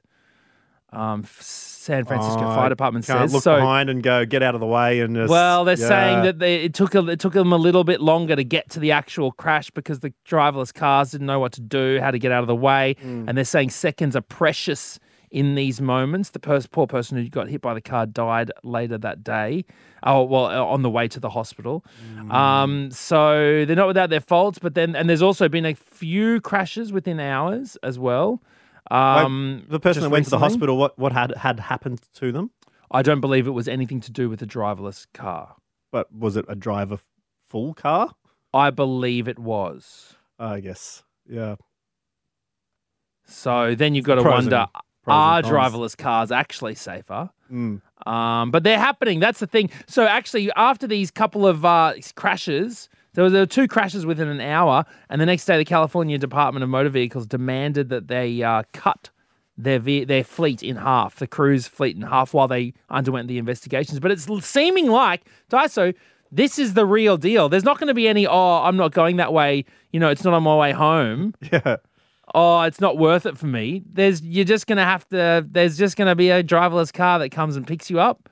Um, 0.94 1.26
San 1.40 2.06
Francisco 2.06 2.40
Oh, 2.44 2.56
Fire 2.56 2.70
Department 2.70 3.06
Can't 3.06 3.20
says 3.20 3.34
look 3.34 3.44
so. 3.44 3.56
behind 3.58 3.90
and 3.90 4.02
go 4.02 4.26
get 4.26 4.42
out 4.42 4.56
of 4.56 4.62
the 4.62 4.66
way 4.68 5.02
and 5.02 5.14
just, 5.14 5.30
Well, 5.30 5.66
they're 5.66 5.76
saying 5.76 6.24
that 6.24 6.40
they, 6.40 6.62
it 6.64 6.74
took 6.74 6.96
a, 6.96 7.06
it 7.10 7.20
took 7.20 7.34
them 7.34 7.52
a 7.52 7.58
little 7.58 7.84
bit 7.84 8.00
longer 8.00 8.34
to 8.36 8.46
get 8.46 8.70
to 8.70 8.80
the 8.80 8.92
actual 8.94 9.34
crash 9.34 9.70
because 9.72 10.00
the 10.00 10.14
driverless 10.26 10.74
cars 10.74 11.12
didn't 11.12 11.28
know 11.28 11.40
what 11.40 11.52
to 11.54 11.62
do, 11.62 12.00
how 12.00 12.12
to 12.12 12.20
get 12.20 12.32
out 12.32 12.42
of 12.44 12.48
the 12.48 12.56
way, 12.56 12.96
Mm. 13.04 13.26
and 13.28 13.38
they're 13.38 13.44
saying 13.44 13.72
seconds 13.72 14.16
are 14.16 14.22
precious 14.22 14.98
in 15.36 15.56
these 15.56 15.82
moments. 15.82 16.30
The 16.30 16.40
pers- 16.40 16.66
poor 16.66 16.88
person 16.88 17.18
who 17.18 17.28
got 17.30 17.50
hit 17.50 17.62
by 17.62 17.74
the 17.74 17.82
car 17.82 18.06
died 18.06 18.52
later 18.64 18.98
that 18.98 19.22
day. 19.22 19.66
Oh 20.02 20.24
well, 20.24 20.46
uh, 20.46 20.64
on 20.64 20.82
the 20.82 20.90
way 20.90 21.10
to 21.10 21.20
the 21.20 21.30
hospital. 21.30 21.84
Mm. 22.16 22.34
Um, 22.34 22.92
so 22.92 23.66
they're 23.66 23.76
not 23.76 23.88
without 23.88 24.10
their 24.10 24.22
faults, 24.22 24.60
but 24.60 24.76
then 24.76 24.96
and 24.96 25.10
there's 25.10 25.22
also 25.22 25.50
been 25.50 25.66
a 25.66 25.76
few 25.76 26.40
crashes 26.40 26.94
within 26.94 27.20
hours 27.20 27.78
as 27.84 28.00
well. 28.00 28.42
Um, 28.90 29.66
the 29.68 29.80
person 29.80 30.04
that 30.04 30.10
went 30.10 30.26
to 30.26 30.32
the 30.32 30.40
hospital, 30.40 30.78
what 30.78 30.98
what 30.98 31.12
had 31.12 31.36
had 31.36 31.60
happened 31.60 32.02
to 32.16 32.32
them? 32.32 32.52
I 32.90 33.02
don't 33.02 33.20
believe 33.20 33.46
it 33.46 33.52
was 33.52 33.68
anything 33.68 34.00
to 34.02 34.12
do 34.12 34.30
with 34.30 34.40
the 34.40 34.46
driverless 34.46 35.06
car. 35.14 35.58
But 35.92 36.14
was 36.14 36.38
it 36.38 36.46
a 36.48 36.56
driver 36.56 37.00
full 37.50 37.74
car? 37.74 38.12
I 38.54 38.70
believe 38.70 39.28
it 39.28 39.38
was. 39.38 40.16
I 40.40 40.62
guess. 40.62 41.04
Yeah. 41.28 41.56
So 43.26 43.76
then 43.76 43.96
you've 43.96 44.06
got 44.06 44.16
to 44.16 44.22
Pros 44.22 44.34
wonder 44.34 44.68
are 45.08 45.42
driverless 45.42 45.98
cars 45.98 46.32
actually 46.32 46.76
safer? 46.76 47.30
Mm. 47.52 47.82
Um, 48.06 48.52
but 48.52 48.64
they're 48.64 48.80
happening. 48.80 49.20
That's 49.20 49.40
the 49.40 49.48
thing. 49.48 49.70
So 49.88 50.06
actually, 50.06 50.52
after 50.56 50.88
these 50.88 51.12
couple 51.12 51.48
of 51.48 51.66
uh, 51.66 51.94
crashes, 52.16 52.90
there 53.14 53.24
were, 53.24 53.30
there 53.30 53.42
were 53.42 53.48
two 53.48 53.68
crashes 53.68 54.06
within 54.06 54.28
an 54.28 54.42
hour, 54.42 54.86
and 55.10 55.22
the 55.22 55.26
next 55.26 55.46
day, 55.46 55.58
the 55.58 55.66
California 55.66 56.18
Department 56.18 56.64
of 56.64 56.70
Motor 56.70 56.90
Vehicles 56.90 57.26
demanded 57.26 57.90
that 57.90 58.08
they 58.08 58.44
uh, 58.44 58.64
cut 58.74 59.10
their 59.58 59.80
ve- 59.80 60.04
their 60.04 60.24
fleet 60.24 60.62
in 60.62 60.76
half, 60.76 61.16
the 61.16 61.28
cruise 61.28 61.68
fleet 61.68 61.96
in 61.96 62.02
half, 62.02 62.34
while 62.34 62.48
they 62.48 62.74
underwent 62.90 63.28
the 63.28 63.38
investigations. 63.38 64.00
But 64.00 64.12
it's 64.12 64.28
seeming 64.46 64.90
like 64.90 65.26
Dyso. 65.50 65.94
This 66.32 66.60
is 66.60 66.74
the 66.74 66.86
real 66.86 67.16
deal. 67.16 67.48
There's 67.48 67.64
not 67.64 67.80
going 67.80 67.88
to 67.88 67.94
be 67.94 68.10
any, 68.10 68.28
oh, 68.28 68.64
I'm 68.64 68.76
not 68.76 68.92
going 68.92 69.18
that 69.18 69.32
way. 69.32 69.64
You 69.92 70.02
know, 70.02 70.10
it's 70.10 70.24
not 70.24 70.34
on 70.34 70.44
my 70.44 70.56
way 70.58 70.72
home 70.74 71.34
Yeah. 71.52 71.78
Oh, 72.34 72.62
it's 72.62 72.82
not 72.82 72.98
worth 72.98 73.26
it 73.26 73.38
for 73.38 73.48
me. 73.48 73.84
There's 73.92 74.22
you're 74.22 74.46
just 74.46 74.68
gonna 74.68 74.86
have 74.86 75.08
to. 75.10 75.46
There's 75.50 75.78
just 75.78 75.96
gonna 75.98 76.16
be 76.16 76.30
a 76.30 76.44
driverless 76.44 76.92
car 76.94 77.20
that 77.20 77.30
comes 77.30 77.56
and 77.56 77.66
picks 77.68 77.90
you 77.90 78.00
up, 78.00 78.30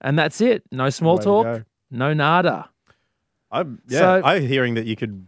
and 0.00 0.18
that's 0.18 0.40
it. 0.40 0.62
No 0.70 0.90
small 0.90 1.18
talk, 1.18 1.64
no 1.90 2.12
nada. 2.14 2.68
I'm 3.50 3.80
yeah. 3.88 3.98
So- 3.98 4.22
I'm 4.24 4.42
hearing 4.46 4.74
that 4.74 4.86
you 4.86 4.96
could. 4.96 5.26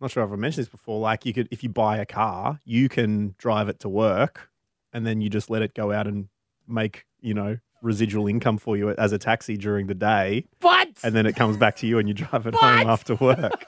Not 0.00 0.12
sure 0.12 0.22
if 0.22 0.30
I 0.30 0.36
mentioned 0.36 0.64
this 0.66 0.70
before. 0.70 1.00
Like 1.00 1.26
you 1.26 1.32
could, 1.34 1.48
if 1.50 1.62
you 1.64 1.68
buy 1.68 1.96
a 1.98 2.06
car, 2.06 2.60
you 2.64 2.88
can 2.88 3.34
drive 3.38 3.68
it 3.68 3.80
to 3.80 3.88
work, 3.88 4.48
and 4.92 5.04
then 5.06 5.20
you 5.20 5.28
just 5.28 5.50
let 5.50 5.60
it 5.62 5.74
go 5.74 5.90
out 5.92 6.06
and 6.06 6.28
make 6.68 7.04
you 7.20 7.34
know 7.34 7.58
residual 7.82 8.26
income 8.28 8.58
for 8.58 8.76
you 8.76 8.90
as 8.90 9.12
a 9.12 9.18
taxi 9.18 9.56
during 9.56 9.86
the 9.88 9.94
day, 9.94 10.44
What? 10.60 10.88
and 11.04 11.14
then 11.14 11.26
it 11.26 11.34
comes 11.36 11.56
back 11.56 11.76
to 11.76 11.86
you 11.86 11.98
and 12.00 12.08
you 12.08 12.14
drive 12.14 12.46
it 12.46 12.54
home 12.56 12.88
after 12.88 13.14
work. 13.16 13.66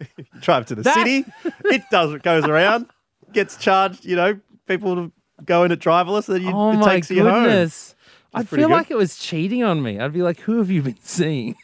you 0.18 0.24
drive 0.40 0.66
to 0.66 0.74
the 0.74 0.82
That- 0.82 0.94
city. 0.94 1.24
It 1.64 1.82
does. 1.90 2.12
It 2.12 2.22
goes 2.22 2.44
around, 2.44 2.86
gets 3.34 3.56
charged. 3.56 4.04
You 4.04 4.16
know, 4.16 4.40
people 4.66 5.10
go 5.44 5.64
in 5.64 5.72
at 5.72 5.80
driverless, 5.80 6.28
and 6.28 6.36
then 6.36 6.42
you, 6.42 6.52
oh 6.52 6.80
it 6.80 6.84
takes 6.84 7.10
you 7.10 7.22
home. 7.22 7.44
goodness! 7.44 7.94
I 8.32 8.44
feel 8.44 8.68
good. 8.68 8.74
like 8.74 8.90
it 8.90 8.96
was 8.96 9.16
cheating 9.16 9.62
on 9.62 9.82
me. 9.82 10.00
I'd 10.00 10.12
be 10.12 10.22
like, 10.22 10.40
who 10.40 10.58
have 10.58 10.70
you 10.70 10.82
been 10.82 10.98
seeing? 11.02 11.56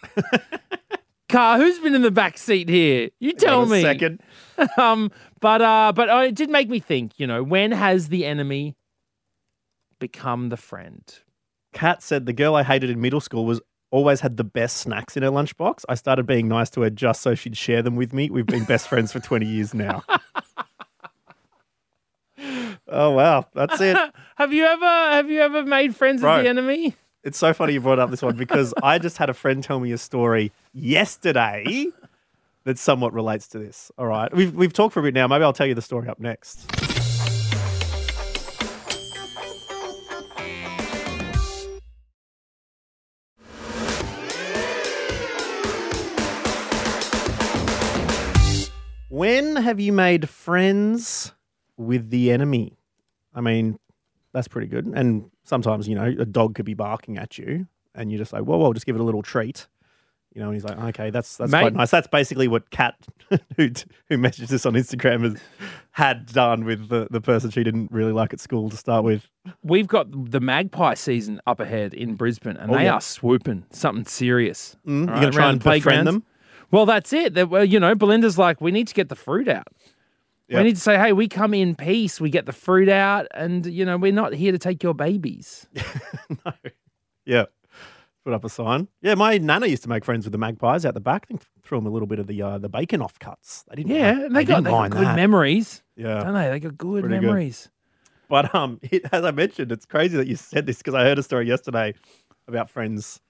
Car, 1.28 1.58
who's 1.58 1.78
been 1.78 1.94
in 1.94 2.02
the 2.02 2.10
back 2.10 2.38
seat 2.38 2.68
here? 2.68 3.10
You 3.20 3.32
tell 3.32 3.64
me. 3.66 3.82
second. 3.82 4.20
um, 4.76 5.10
but 5.40 5.62
uh, 5.62 5.92
but 5.94 6.10
uh, 6.10 6.24
it 6.26 6.34
did 6.34 6.50
make 6.50 6.68
me 6.68 6.80
think. 6.80 7.18
You 7.18 7.26
know, 7.26 7.42
when 7.42 7.72
has 7.72 8.08
the 8.08 8.26
enemy 8.26 8.76
become 9.98 10.48
the 10.48 10.56
friend? 10.56 11.02
Kat 11.72 12.02
said 12.02 12.26
the 12.26 12.32
girl 12.32 12.56
I 12.56 12.64
hated 12.64 12.90
in 12.90 13.00
middle 13.00 13.20
school 13.20 13.46
was 13.46 13.60
always 13.90 14.20
had 14.20 14.36
the 14.36 14.44
best 14.44 14.78
snacks 14.78 15.16
in 15.16 15.22
her 15.22 15.30
lunchbox. 15.30 15.84
I 15.88 15.94
started 15.94 16.26
being 16.26 16.48
nice 16.48 16.70
to 16.70 16.82
her 16.82 16.90
just 16.90 17.22
so 17.22 17.34
she'd 17.34 17.56
share 17.56 17.82
them 17.82 17.96
with 17.96 18.12
me. 18.12 18.30
We've 18.30 18.46
been 18.46 18.64
best 18.64 18.88
friends 18.88 19.12
for 19.12 19.20
20 19.20 19.46
years 19.46 19.74
now. 19.74 20.02
oh 22.90 23.10
wow, 23.10 23.46
that's 23.54 23.80
it. 23.80 23.96
Have 24.36 24.52
you 24.52 24.64
ever 24.64 24.84
have 24.86 25.30
you 25.30 25.40
ever 25.40 25.64
made 25.64 25.94
friends 25.94 26.22
Bro. 26.22 26.36
with 26.36 26.44
the 26.44 26.48
enemy? 26.48 26.96
It's 27.22 27.36
so 27.36 27.52
funny 27.52 27.74
you 27.74 27.80
brought 27.82 27.98
up 27.98 28.10
this 28.10 28.22
one 28.22 28.36
because 28.36 28.72
I 28.82 28.98
just 28.98 29.18
had 29.18 29.28
a 29.28 29.34
friend 29.34 29.62
tell 29.62 29.78
me 29.78 29.92
a 29.92 29.98
story 29.98 30.52
yesterday 30.72 31.88
that 32.64 32.78
somewhat 32.78 33.12
relates 33.12 33.46
to 33.48 33.58
this. 33.58 33.92
All 33.98 34.06
right. 34.06 34.34
We've 34.34 34.54
we've 34.54 34.72
talked 34.72 34.94
for 34.94 35.00
a 35.00 35.02
bit 35.02 35.12
now. 35.12 35.26
Maybe 35.28 35.44
I'll 35.44 35.52
tell 35.52 35.66
you 35.66 35.74
the 35.74 35.82
story 35.82 36.08
up 36.08 36.18
next. 36.18 36.70
When 49.10 49.56
have 49.56 49.78
you 49.78 49.92
made 49.92 50.30
friends 50.30 51.32
with 51.76 52.08
the 52.08 52.30
enemy? 52.30 52.79
I 53.34 53.40
mean, 53.40 53.78
that's 54.32 54.48
pretty 54.48 54.66
good. 54.68 54.86
And 54.86 55.30
sometimes, 55.44 55.88
you 55.88 55.94
know, 55.94 56.04
a 56.06 56.24
dog 56.26 56.54
could 56.54 56.64
be 56.66 56.74
barking 56.74 57.18
at 57.18 57.38
you 57.38 57.66
and 57.94 58.10
you 58.12 58.18
just 58.18 58.32
like, 58.32 58.42
whoa, 58.42 58.58
whoa, 58.58 58.72
just 58.72 58.86
give 58.86 58.96
it 58.96 59.00
a 59.00 59.04
little 59.04 59.22
treat. 59.22 59.66
You 60.32 60.40
know, 60.40 60.46
and 60.46 60.54
he's 60.54 60.62
like, 60.64 60.78
okay, 60.78 61.10
that's 61.10 61.36
that's 61.38 61.50
Mate- 61.50 61.60
quite 61.62 61.74
nice. 61.74 61.90
That's 61.90 62.06
basically 62.06 62.46
what 62.46 62.70
Kat, 62.70 62.94
who 63.56 63.70
who 64.08 64.16
messaged 64.16 64.52
us 64.52 64.64
on 64.64 64.74
Instagram, 64.74 65.22
has 65.24 65.40
had 65.90 66.26
done 66.26 66.64
with 66.64 66.88
the, 66.88 67.08
the 67.10 67.20
person 67.20 67.50
she 67.50 67.64
didn't 67.64 67.90
really 67.90 68.12
like 68.12 68.32
at 68.32 68.38
school 68.38 68.70
to 68.70 68.76
start 68.76 69.02
with. 69.04 69.28
We've 69.64 69.88
got 69.88 70.06
the 70.30 70.38
magpie 70.38 70.94
season 70.94 71.40
up 71.48 71.58
ahead 71.58 71.94
in 71.94 72.14
Brisbane, 72.14 72.56
and 72.56 72.70
Oh, 72.70 72.74
they 72.76 72.84
yeah. 72.84 72.92
are 72.94 73.00
swooping 73.00 73.64
something 73.72 74.04
serious. 74.04 74.76
Mm, 74.86 75.08
All 75.08 75.14
you're 75.14 75.20
gonna 75.22 75.32
try 75.32 75.42
around 75.46 75.50
and 75.54 75.60
the 75.62 75.64
befriend 75.64 75.82
playgrounds. 75.82 76.06
them. 76.12 76.24
Well, 76.70 76.86
that's 76.86 77.12
it. 77.12 77.34
That- 77.34 77.50
well, 77.50 77.64
you 77.64 77.80
know, 77.80 77.96
Belinda's 77.96 78.38
like, 78.38 78.60
we 78.60 78.70
need 78.70 78.86
to 78.86 78.94
get 78.94 79.08
the 79.08 79.16
fruit 79.16 79.48
out. 79.48 79.66
Yep. 80.50 80.58
We 80.58 80.64
need 80.64 80.74
to 80.74 80.80
say, 80.80 80.98
hey, 80.98 81.12
we 81.12 81.28
come 81.28 81.54
in 81.54 81.76
peace. 81.76 82.20
We 82.20 82.28
get 82.28 82.44
the 82.44 82.52
fruit 82.52 82.88
out, 82.88 83.26
and 83.32 83.64
you 83.64 83.84
know, 83.84 83.96
we're 83.96 84.12
not 84.12 84.32
here 84.34 84.50
to 84.52 84.58
take 84.58 84.82
your 84.82 84.94
babies. 84.94 85.66
no. 86.44 86.52
Yeah. 87.24 87.44
Put 88.24 88.34
up 88.34 88.44
a 88.44 88.48
sign. 88.50 88.88
Yeah, 89.00 89.14
my 89.14 89.38
nana 89.38 89.66
used 89.66 89.82
to 89.84 89.88
make 89.88 90.04
friends 90.04 90.26
with 90.26 90.32
the 90.32 90.38
magpies 90.38 90.84
out 90.84 90.94
the 90.94 91.00
back. 91.00 91.24
I 91.24 91.28
think 91.28 91.42
threw 91.62 91.78
them 91.78 91.86
a 91.86 91.90
little 91.90 92.08
bit 92.08 92.18
of 92.18 92.26
the 92.26 92.42
uh, 92.42 92.58
the 92.58 92.68
bacon 92.68 93.00
offcuts. 93.00 93.64
They 93.68 93.76
didn't. 93.76 93.90
Yeah, 93.92 94.12
mind- 94.12 94.24
and 94.24 94.36
they, 94.36 94.44
got, 94.44 94.54
didn't 94.56 94.64
they 94.64 94.70
got 94.70 94.90
good 94.90 95.06
that. 95.06 95.16
memories, 95.16 95.82
Yeah. 95.96 96.22
don't 96.24 96.34
they? 96.34 96.50
They 96.50 96.60
got 96.60 96.76
good 96.76 97.04
Pretty 97.04 97.20
good. 97.20 97.56
But 98.28 98.54
um, 98.54 98.78
it, 98.82 99.04
as 99.12 99.24
I 99.24 99.30
mentioned, 99.30 99.72
it's 99.72 99.86
crazy 99.86 100.16
that 100.16 100.26
you 100.26 100.36
said 100.36 100.66
this 100.66 100.78
because 100.78 100.94
I 100.94 101.02
heard 101.04 101.18
a 101.18 101.22
story 101.22 101.46
yesterday 101.48 101.94
about 102.48 102.68
friends 102.68 103.20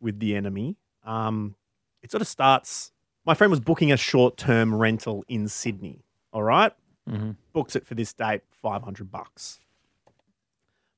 with 0.00 0.18
the 0.18 0.34
enemy. 0.34 0.76
Um, 1.04 1.54
it 2.02 2.10
sort 2.10 2.22
of 2.22 2.28
starts. 2.28 2.90
My 3.26 3.34
friend 3.34 3.50
was 3.50 3.60
booking 3.60 3.92
a 3.92 3.96
short-term 3.98 4.74
rental 4.74 5.24
in 5.28 5.46
Sydney. 5.46 6.04
All 6.32 6.42
right? 6.42 6.72
Mhm. 7.08 7.36
books 7.52 7.74
it 7.74 7.86
for 7.86 7.94
this 7.96 8.12
date, 8.12 8.42
five 8.52 8.82
hundred 8.82 9.10
bucks. 9.10 9.58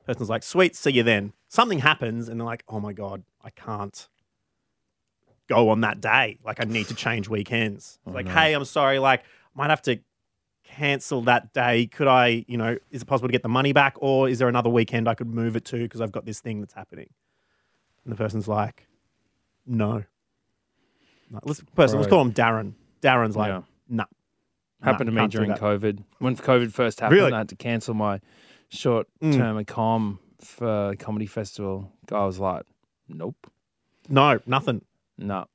Person's 0.04 0.28
like, 0.28 0.42
"Sweet, 0.42 0.74
see 0.76 0.90
you 0.90 1.02
then." 1.02 1.32
Something 1.48 1.78
happens, 1.78 2.28
and 2.28 2.38
they're 2.40 2.44
like, 2.44 2.64
"Oh 2.68 2.80
my 2.80 2.92
god, 2.92 3.22
I 3.42 3.50
can't 3.50 4.08
go 5.48 5.68
on 5.70 5.80
that 5.82 6.00
day. 6.00 6.38
Like, 6.44 6.60
I 6.60 6.64
need 6.64 6.88
to 6.88 6.94
change 6.94 7.28
weekends." 7.28 7.98
It's 8.04 8.14
like, 8.14 8.28
"Hey, 8.28 8.52
I'm 8.52 8.64
sorry. 8.64 8.98
Like, 8.98 9.20
I 9.20 9.24
might 9.54 9.70
have 9.70 9.80
to 9.82 10.00
cancel 10.64 11.22
that 11.22 11.52
day. 11.52 11.86
Could 11.86 12.08
I, 12.08 12.44
you 12.48 12.56
know, 12.58 12.76
is 12.90 13.02
it 13.02 13.04
possible 13.06 13.28
to 13.28 13.32
get 13.32 13.42
the 13.42 13.48
money 13.48 13.72
back, 13.72 13.94
or 13.98 14.28
is 14.28 14.38
there 14.38 14.48
another 14.48 14.70
weekend 14.70 15.08
I 15.08 15.14
could 15.14 15.28
move 15.28 15.56
it 15.56 15.64
to 15.66 15.78
because 15.78 16.00
I've 16.00 16.12
got 16.12 16.26
this 16.26 16.40
thing 16.40 16.60
that's 16.60 16.74
happening?" 16.74 17.08
And 18.04 18.12
the 18.12 18.16
person's 18.16 18.48
like, 18.48 18.86
"No." 19.64 20.04
no. 21.30 21.40
Let's 21.44 21.60
person, 21.76 21.98
let's 22.00 22.10
call 22.10 22.20
him 22.20 22.32
Darren. 22.32 22.74
Darren's 23.00 23.36
like, 23.36 23.48
Yeah. 23.50 23.62
"No." 23.88 24.04
Happened 24.82 25.08
to 25.08 25.12
me 25.12 25.26
during. 25.28 25.52
COVID. 25.52 26.02
When 26.18 26.36
COVID 26.36 26.72
first 26.72 27.00
happened, 27.00 27.20
Really? 27.20 27.32
I 27.32 27.38
had 27.38 27.48
to 27.50 27.56
cancel 27.56 27.94
my 27.94 28.20
short 28.68 29.06
Mm. 29.22 29.36
term 29.36 29.64
com 29.64 30.18
for 30.40 30.90
a 30.90 30.96
comedy 30.96 31.26
festival. 31.26 31.92
I 32.10 32.24
was 32.24 32.38
like, 32.38 32.64
"Nope, 33.08 33.50
No, 34.08 34.40
nothing. 34.46 34.84
no, 35.18 35.46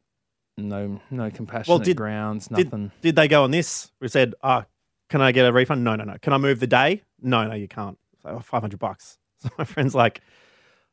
no, 0.58 1.02
no 1.12 1.30
compassionate 1.32 1.84
did- 1.84 1.98
grounds, 1.98 2.48
Did, 2.48 2.66
nothing." 2.72 2.92
did 3.02 3.16
they 3.16 3.28
go 3.28 3.44
on 3.44 3.52
this? 3.52 3.92
We 4.00 4.08
said, 4.08 4.34
ah, 4.44 4.66
can 5.10 5.22
I 5.22 5.32
get 5.32 5.46
a 5.46 5.52
refund? 5.52 5.84
No, 5.84 5.96
no, 5.96 6.04
no. 6.06 6.18
Can 6.22 6.32
I 6.34 6.38
move 6.38 6.60
the 6.60 6.68
day? 6.68 7.02
No, 7.22 7.48
no, 7.48 7.54
you 7.56 7.68
can't. 7.68 7.98
So, 8.24 8.30
oh, 8.30 8.40
500 8.40 8.80
bucks. 8.80 9.18
So 9.40 9.50
my 9.58 9.66
friend's 9.66 9.94
like, 9.94 10.22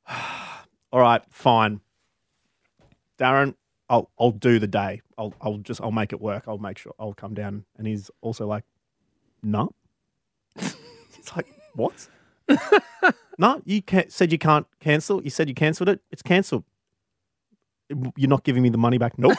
all 0.92 1.00
right, 1.00 1.22
fine. 1.30 1.80
Darren, 3.18 3.54
I'll, 3.88 4.10
I'll 4.18 4.30
do 4.30 4.58
the 4.58 4.66
day. 4.66 5.02
I'll, 5.18 5.34
I'll 5.40 5.58
just, 5.58 5.80
I'll 5.80 5.92
make 5.92 6.12
it 6.12 6.20
work. 6.20 6.44
I'll 6.48 6.58
make 6.58 6.78
sure 6.78 6.92
I'll 6.98 7.14
come 7.14 7.34
down. 7.34 7.64
And 7.76 7.86
he's 7.86 8.10
also 8.22 8.46
like, 8.46 8.64
no. 9.42 9.74
it's 10.56 10.76
like, 11.36 11.46
what? 11.74 12.08
no, 13.38 13.60
you 13.64 13.82
can't, 13.82 14.10
said 14.12 14.32
you 14.32 14.38
can't 14.38 14.66
cancel. 14.80 15.22
You 15.22 15.30
said 15.30 15.48
you 15.48 15.54
cancelled 15.54 15.88
it. 15.88 16.00
It's 16.10 16.22
cancelled. 16.22 16.64
You're 18.16 18.30
not 18.30 18.44
giving 18.44 18.62
me 18.62 18.70
the 18.70 18.78
money 18.78 18.96
back. 18.98 19.18
Nope. 19.18 19.36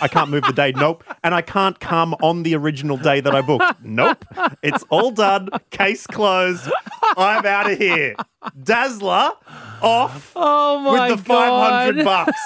I 0.00 0.06
can't 0.06 0.30
move 0.30 0.44
the 0.44 0.52
day. 0.52 0.72
Nope. 0.72 1.02
And 1.24 1.34
I 1.34 1.42
can't 1.42 1.78
come 1.80 2.14
on 2.22 2.44
the 2.44 2.54
original 2.54 2.96
day 2.96 3.20
that 3.20 3.34
I 3.34 3.40
booked. 3.42 3.82
Nope. 3.82 4.24
It's 4.62 4.84
all 4.88 5.10
done. 5.10 5.48
Case 5.70 6.06
closed. 6.06 6.70
I'm 7.16 7.44
out 7.44 7.70
of 7.70 7.76
here. 7.76 8.14
Dazzler 8.62 9.32
off 9.82 10.32
Oh 10.36 10.78
my 10.78 11.10
with 11.10 11.18
the 11.18 11.24
500 11.24 11.96
God. 11.96 12.04
bucks. 12.04 12.40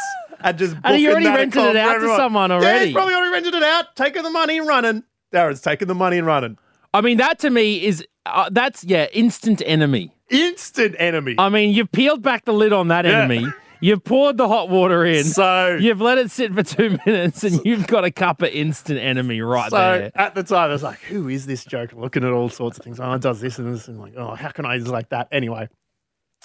And 0.45 0.59
just 0.59 0.77
And 0.85 0.97
he 0.97 1.09
already 1.09 1.27
rented 1.27 1.63
it 1.65 1.77
out 1.77 1.95
to 2.01 2.17
someone 2.17 2.51
Yeah, 2.51 2.57
already. 2.59 2.85
he's 2.87 2.95
probably 2.95 3.15
already 3.15 3.33
rented 3.33 3.55
it 3.55 3.63
out, 3.63 3.97
taking 3.97 4.23
the 4.23 4.31
money 4.31 4.59
and 4.59 4.69
running. 4.69 5.03
Darren's 5.33 5.61
taking 5.63 5.89
the 5.89 5.95
money 5.95 6.19
and 6.19 6.27
running. 6.27 6.59
I 6.93 7.01
mean, 7.01 7.17
that 7.17 7.39
to 7.41 7.51
me 7.51 7.85
is 7.85 8.07
uh, 8.27 8.49
that's 8.53 8.85
yeah, 8.85 9.07
instant 9.13 9.63
enemy. 9.67 10.15
Instant 10.31 10.95
enemy. 10.99 11.35
I 11.39 11.49
mean, 11.49 11.75
you've 11.75 11.91
peeled 11.91 12.23
back 12.23 12.45
the 12.45 12.53
lid 12.53 12.73
on 12.73 12.89
that 12.89 13.05
Yeah. 13.07 13.23
enemy. 13.23 13.53
You've 13.81 14.05
poured 14.05 14.37
the 14.39 14.49
hot 14.49 14.71
water 14.71 15.05
in. 15.05 15.25
so, 15.25 15.77
You've 15.79 16.01
let 16.01 16.17
it 16.17 16.31
sit 16.31 16.55
for 16.55 16.63
two 16.63 16.97
minutes, 17.07 17.43
and 17.45 17.61
you've 17.67 17.87
got 17.87 18.05
a 18.05 18.11
cup 18.11 18.41
of 18.41 18.49
instant 18.49 18.99
enemy 18.99 19.41
right 19.43 19.71
so 19.71 19.77
there. 19.77 20.11
at 20.15 20.35
the 20.35 20.43
time, 20.43 20.71
I 20.71 20.73
was 20.73 20.83
like, 20.83 21.01
who 21.01 21.29
is 21.29 21.45
this 21.45 21.65
joke? 21.67 21.93
Looking 21.93 22.25
at 22.25 22.31
all 22.31 22.49
sorts 22.49 22.79
of 22.79 22.85
things. 22.85 22.99
Oh, 23.01 23.13
it 23.13 23.21
does 23.21 23.41
this 23.41 23.59
and 23.59 23.75
this. 23.75 23.89
And 23.89 23.99
like, 24.01 24.15
oh, 24.17 24.35
how 24.35 24.51
can 24.51 24.65
I 24.65 24.79
just 24.79 24.91
like 24.91 25.11
that? 25.11 25.29
Anyway, 25.33 25.69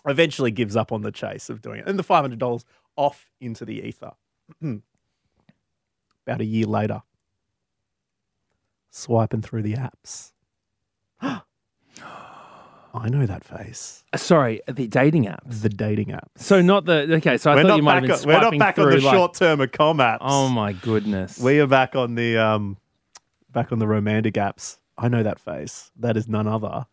eventually 0.05 0.51
gives 0.51 0.75
up 0.75 0.91
on 0.91 1.01
the 1.01 1.12
chase 1.12 1.49
of 1.49 1.62
doing 1.62 1.79
it. 1.79 1.88
And 1.88 1.97
the 1.99 2.03
$500 2.03 2.63
off 2.99 3.31
into 3.39 3.63
the 3.65 3.81
ether. 3.81 4.12
About 4.62 6.41
a 6.41 6.45
year 6.45 6.65
later, 6.65 7.01
swiping 8.91 9.41
through 9.41 9.63
the 9.63 9.75
apps. 9.75 10.33
I 11.21 13.07
know 13.07 13.25
that 13.25 13.43
face. 13.43 14.03
Uh, 14.12 14.17
Sorry, 14.17 14.62
the 14.67 14.88
dating 14.88 15.25
apps. 15.25 15.62
The 15.62 15.69
dating 15.69 16.07
apps. 16.07 16.27
So 16.38 16.62
not 16.62 16.85
the 16.85 17.13
okay. 17.15 17.38
So 17.38 17.51
I 17.51 17.55
we're 17.55 17.62
thought 17.62 17.67
not 17.69 17.77
you 17.77 17.83
might 17.83 18.01
back, 18.01 18.09
have 18.09 18.21
been 18.21 18.29
on, 18.31 18.35
we're 18.35 18.41
swiping 18.41 18.59
not 18.59 18.65
back 18.65 18.79
on 18.79 18.85
through 18.85 18.99
the 18.99 19.05
like, 19.05 19.15
short 19.15 19.33
term 19.35 19.62
of 19.62 19.71
com 19.71 19.97
apps. 19.99 20.17
Oh 20.21 20.49
my 20.49 20.73
goodness. 20.73 21.39
We 21.39 21.59
are 21.59 21.67
back 21.67 21.95
on 21.95 22.15
the 22.15 22.38
um, 22.38 22.77
back 23.51 23.71
on 23.71 23.79
the 23.79 23.88
romantic 23.88 24.33
apps. 24.35 24.77
I 24.97 25.07
know 25.07 25.23
that 25.23 25.39
face. 25.39 25.91
That 25.97 26.17
is 26.17 26.27
none 26.27 26.47
other 26.47 26.85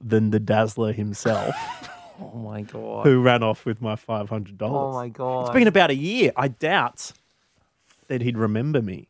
than 0.00 0.30
the 0.30 0.40
Dazzler 0.40 0.92
himself, 0.92 1.54
oh 2.20 2.36
my 2.38 2.62
god. 2.62 3.06
who 3.06 3.22
ran 3.22 3.42
off 3.42 3.64
with 3.64 3.80
my 3.80 3.96
five 3.96 4.28
hundred 4.28 4.58
dollars. 4.58 4.94
Oh 4.94 4.98
my 4.98 5.08
god. 5.08 5.46
It's 5.46 5.54
been 5.54 5.68
about 5.68 5.90
a 5.90 5.94
year. 5.94 6.32
I 6.36 6.48
doubt 6.48 7.12
that 8.08 8.20
he'd 8.22 8.38
remember 8.38 8.82
me. 8.82 9.08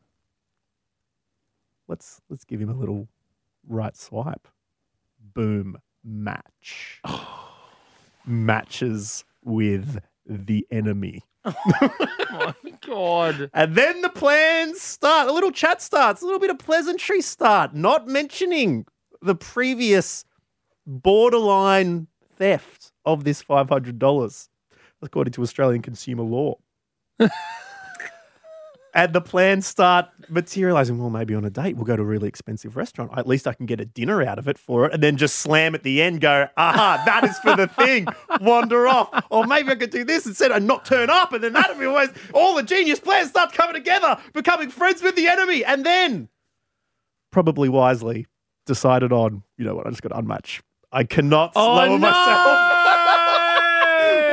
Let's 1.87 2.21
let's 2.29 2.45
give 2.45 2.61
him 2.61 2.69
a 2.69 2.75
little 2.75 3.09
right 3.67 3.97
swipe. 3.97 4.49
Boom, 5.35 5.79
match. 6.05 7.01
Matches 8.27 9.25
with 9.45 10.01
the 10.27 10.67
enemy. 10.71 11.23
Oh 12.31 12.55
my 12.63 12.73
god. 12.87 13.51
And 13.55 13.75
then 13.75 14.03
the 14.03 14.11
plans 14.11 14.81
start. 14.83 15.29
A 15.29 15.33
little 15.33 15.51
chat 15.51 15.81
starts. 15.83 16.23
A 16.23 16.25
little 16.25 16.39
bit 16.39 16.51
of 16.51 16.59
pleasantry 16.59 17.21
start. 17.23 17.75
Not 17.75 18.07
mentioning 18.07 18.85
the 19.23 19.35
previous 19.35 20.25
borderline 20.87 22.07
theft 22.37 22.78
of 23.09 23.25
this 23.25 23.43
$500, 23.43 24.49
according 25.03 25.33
to 25.33 25.43
Australian 25.43 25.83
consumer 25.83 26.23
law. 26.23 26.59
and 28.95 29.13
the 29.13 29.21
plans 29.21 29.67
start 29.67 30.07
materializing. 30.29 30.99
Well, 30.99 31.11
maybe 31.11 31.35
on 31.35 31.45
a 31.45 31.51
date, 31.51 31.77
we'll 31.77 31.85
go 31.85 31.97
to 31.97 32.03
a 32.03 32.07
really 32.07 32.29
expensive 32.29 32.77
restaurant. 32.77 33.11
At 33.17 33.27
least 33.27 33.47
I 33.47 33.55
can 33.55 33.67
get 33.67 33.81
a 33.81 33.85
dinner 33.85 34.23
out 34.23 34.39
of 34.39 34.47
it 34.47 34.59
for 34.59 34.87
it. 34.87 34.93
And 34.93 35.03
then 35.03 35.17
just 35.17 35.37
slam 35.37 35.75
at 35.75 35.83
the 35.83 36.03
end, 36.03 36.21
go, 36.21 36.49
aha, 36.57 37.03
that 37.07 37.25
is 37.25 37.39
for 37.39 37.57
the 37.57 37.67
thing. 37.67 38.07
Wander 38.41 38.87
off. 38.87 39.25
Or 39.31 39.47
maybe 39.47 39.71
I 39.71 39.75
could 39.77 39.91
do 39.91 40.05
this 40.05 40.27
instead 40.27 40.53
and 40.53 40.67
not 40.67 40.85
turn 40.85 41.11
up. 41.11 41.33
And 41.33 41.43
then 41.43 41.55
that'll 41.55 41.79
be 41.79 41.87
always 41.87 42.11
all 42.35 42.55
the 42.55 42.63
genius 42.63 43.01
plans 43.01 43.31
start 43.31 43.53
coming 43.53 43.75
together, 43.75 44.19
becoming 44.35 44.71
friends 44.71 45.03
with 45.03 45.17
the 45.17 45.29
enemy. 45.29 45.65
And 45.65 45.85
then, 45.85 46.29
probably 47.31 47.69
wisely, 47.69 48.27
decided 48.67 49.13
on, 49.13 49.43
you 49.57 49.65
know 49.65 49.75
what, 49.75 49.87
I 49.87 49.91
just 49.91 50.03
got 50.03 50.11
to 50.11 50.23
unmatch. 50.23 50.61
I 50.93 51.05
cannot 51.05 51.53
Oh 51.55 51.77
slow 51.77 51.87
no! 51.87 51.99
myself. 51.99 52.65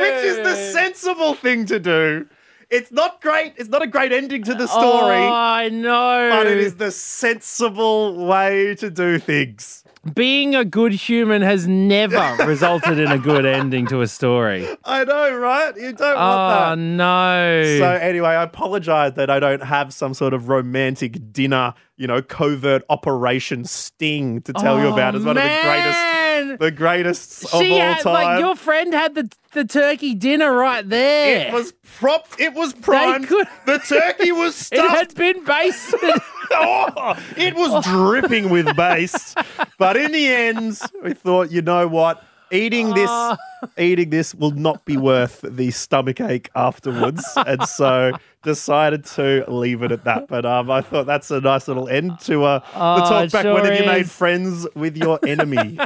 Which 0.00 0.24
is 0.24 0.36
the 0.38 0.54
sensible 0.72 1.34
thing 1.34 1.66
to 1.66 1.78
do. 1.78 2.26
It's 2.70 2.90
not 2.90 3.20
great. 3.20 3.54
It's 3.56 3.68
not 3.68 3.82
a 3.82 3.86
great 3.86 4.10
ending 4.12 4.42
to 4.44 4.54
the 4.54 4.66
story, 4.66 5.16
Oh, 5.16 5.32
I 5.32 5.68
know. 5.68 6.30
but 6.32 6.46
it 6.48 6.58
is 6.58 6.76
the 6.76 6.90
sensible 6.90 8.26
way 8.26 8.74
to 8.76 8.90
do 8.90 9.18
things. 9.20 9.84
Being 10.14 10.54
a 10.56 10.64
good 10.64 10.92
human 10.92 11.42
has 11.42 11.66
never 11.68 12.36
resulted 12.46 12.98
in 12.98 13.10
a 13.10 13.18
good 13.18 13.44
ending 13.46 13.86
to 13.88 14.00
a 14.02 14.06
story. 14.08 14.66
I 14.84 15.04
know, 15.04 15.36
right? 15.36 15.76
You 15.76 15.92
don't 15.92 16.16
Oh 16.16 16.18
want 16.18 16.78
that. 16.78 16.78
no. 16.78 17.64
So 17.78 17.92
anyway, 17.92 18.28
I 18.30 18.42
apologize 18.42 19.12
that 19.14 19.30
I 19.30 19.38
don't 19.40 19.62
have 19.62 19.92
some 19.94 20.14
sort 20.14 20.32
of 20.34 20.48
romantic 20.48 21.32
dinner, 21.32 21.74
you 21.96 22.06
know, 22.08 22.20
covert 22.22 22.82
operation 22.88 23.64
sting 23.64 24.42
to 24.42 24.52
tell 24.52 24.78
you 24.80 24.86
oh, 24.86 24.92
about 24.92 25.14
as 25.14 25.24
one 25.24 25.36
of 25.36 25.42
the 25.42 25.48
greatest 25.48 25.98
man. 25.98 26.25
the 26.60 26.70
greatest 26.70 27.44
of 27.44 27.54
all 27.54 27.62
had, 27.62 28.00
time. 28.02 28.12
like 28.12 28.40
your 28.40 28.56
friend 28.56 28.92
had 28.94 29.14
the 29.14 29.30
the 29.52 29.64
turkey 29.64 30.14
dinner 30.14 30.52
right 30.52 30.86
there. 30.88 31.48
It 31.48 31.52
was 31.52 31.72
propped. 31.98 32.38
It 32.40 32.52
was 32.54 32.72
primed. 32.74 33.26
could- 33.28 33.48
The 33.66 33.78
turkey 33.78 34.32
was 34.32 34.54
stuffed. 34.54 34.82
It 34.84 34.90
had 34.90 35.14
been 35.14 35.44
basted. 35.44 36.00
oh, 36.52 37.18
it 37.36 37.54
was 37.54 37.84
dripping 37.84 38.50
with 38.50 38.74
baste. 38.76 39.38
But 39.78 39.96
in 39.96 40.12
the 40.12 40.26
end, 40.28 40.78
we 41.02 41.14
thought, 41.14 41.50
you 41.50 41.62
know 41.62 41.88
what? 41.88 42.22
eating 42.52 42.94
this 42.94 43.10
Ah. 43.10 43.36
eating 43.76 44.10
this 44.10 44.32
will 44.32 44.52
not 44.52 44.84
be 44.84 44.96
worth 44.96 45.40
the 45.42 45.72
stomach 45.72 46.20
ache 46.20 46.48
afterwards 46.54 47.24
and 47.44 47.60
so 47.64 48.12
decided 48.44 49.04
to 49.04 49.44
leave 49.48 49.82
it 49.82 49.90
at 49.90 50.04
that 50.04 50.28
but 50.28 50.46
um, 50.46 50.70
i 50.70 50.80
thought 50.80 51.06
that's 51.06 51.28
a 51.32 51.40
nice 51.40 51.66
little 51.66 51.88
end 51.88 52.12
to 52.20 52.44
uh, 52.44 52.60
the 52.60 52.64
Oh, 52.76 52.98
talk 53.08 53.32
back 53.32 53.42
sure 53.42 53.54
when 53.54 53.64
have 53.64 53.80
you 53.80 53.84
made 53.84 54.08
friends 54.08 54.64
with 54.76 54.96
your 54.96 55.18
enemy 55.26 55.76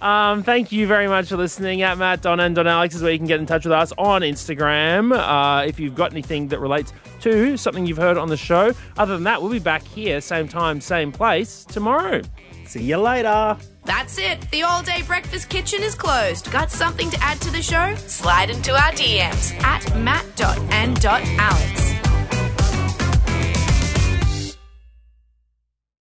Um, 0.00 0.42
thank 0.42 0.72
you 0.72 0.86
very 0.86 1.08
much 1.08 1.28
for 1.28 1.36
listening. 1.36 1.82
At 1.82 1.98
Matt, 1.98 2.22
Don, 2.22 2.40
and 2.40 2.54
Don 2.54 2.66
Alex 2.66 2.94
is 2.94 3.02
where 3.02 3.12
you 3.12 3.18
can 3.18 3.26
get 3.26 3.40
in 3.40 3.46
touch 3.46 3.64
with 3.64 3.72
us 3.72 3.92
on 3.96 4.22
Instagram. 4.22 5.16
Uh, 5.16 5.64
if 5.66 5.80
you've 5.80 5.94
got 5.94 6.12
anything 6.12 6.48
that 6.48 6.60
relates 6.60 6.92
to 7.20 7.56
something 7.56 7.86
you've 7.86 7.96
heard 7.96 8.18
on 8.18 8.28
the 8.28 8.36
show. 8.36 8.72
Other 8.98 9.14
than 9.14 9.24
that, 9.24 9.40
we'll 9.40 9.50
be 9.50 9.58
back 9.58 9.82
here, 9.82 10.20
same 10.20 10.46
time, 10.46 10.80
same 10.80 11.10
place 11.10 11.64
tomorrow. 11.64 12.20
see 12.66 12.82
you 12.82 12.98
later 12.98 13.56
That's 13.84 14.18
it. 14.18 14.42
The 14.50 14.62
all 14.62 14.82
day 14.82 15.02
breakfast 15.02 15.48
kitchen 15.48 15.82
is 15.82 15.94
closed. 15.94 16.52
Got 16.52 16.70
something 16.70 17.10
to 17.10 17.18
add 17.22 17.40
to 17.40 17.50
the 17.50 17.62
show? 17.62 17.94
Slide 17.96 18.50
into 18.50 18.72
our 18.72 18.92
DMs 18.92 19.54
at 19.62 19.96
matt.and.alex. 19.98 22.03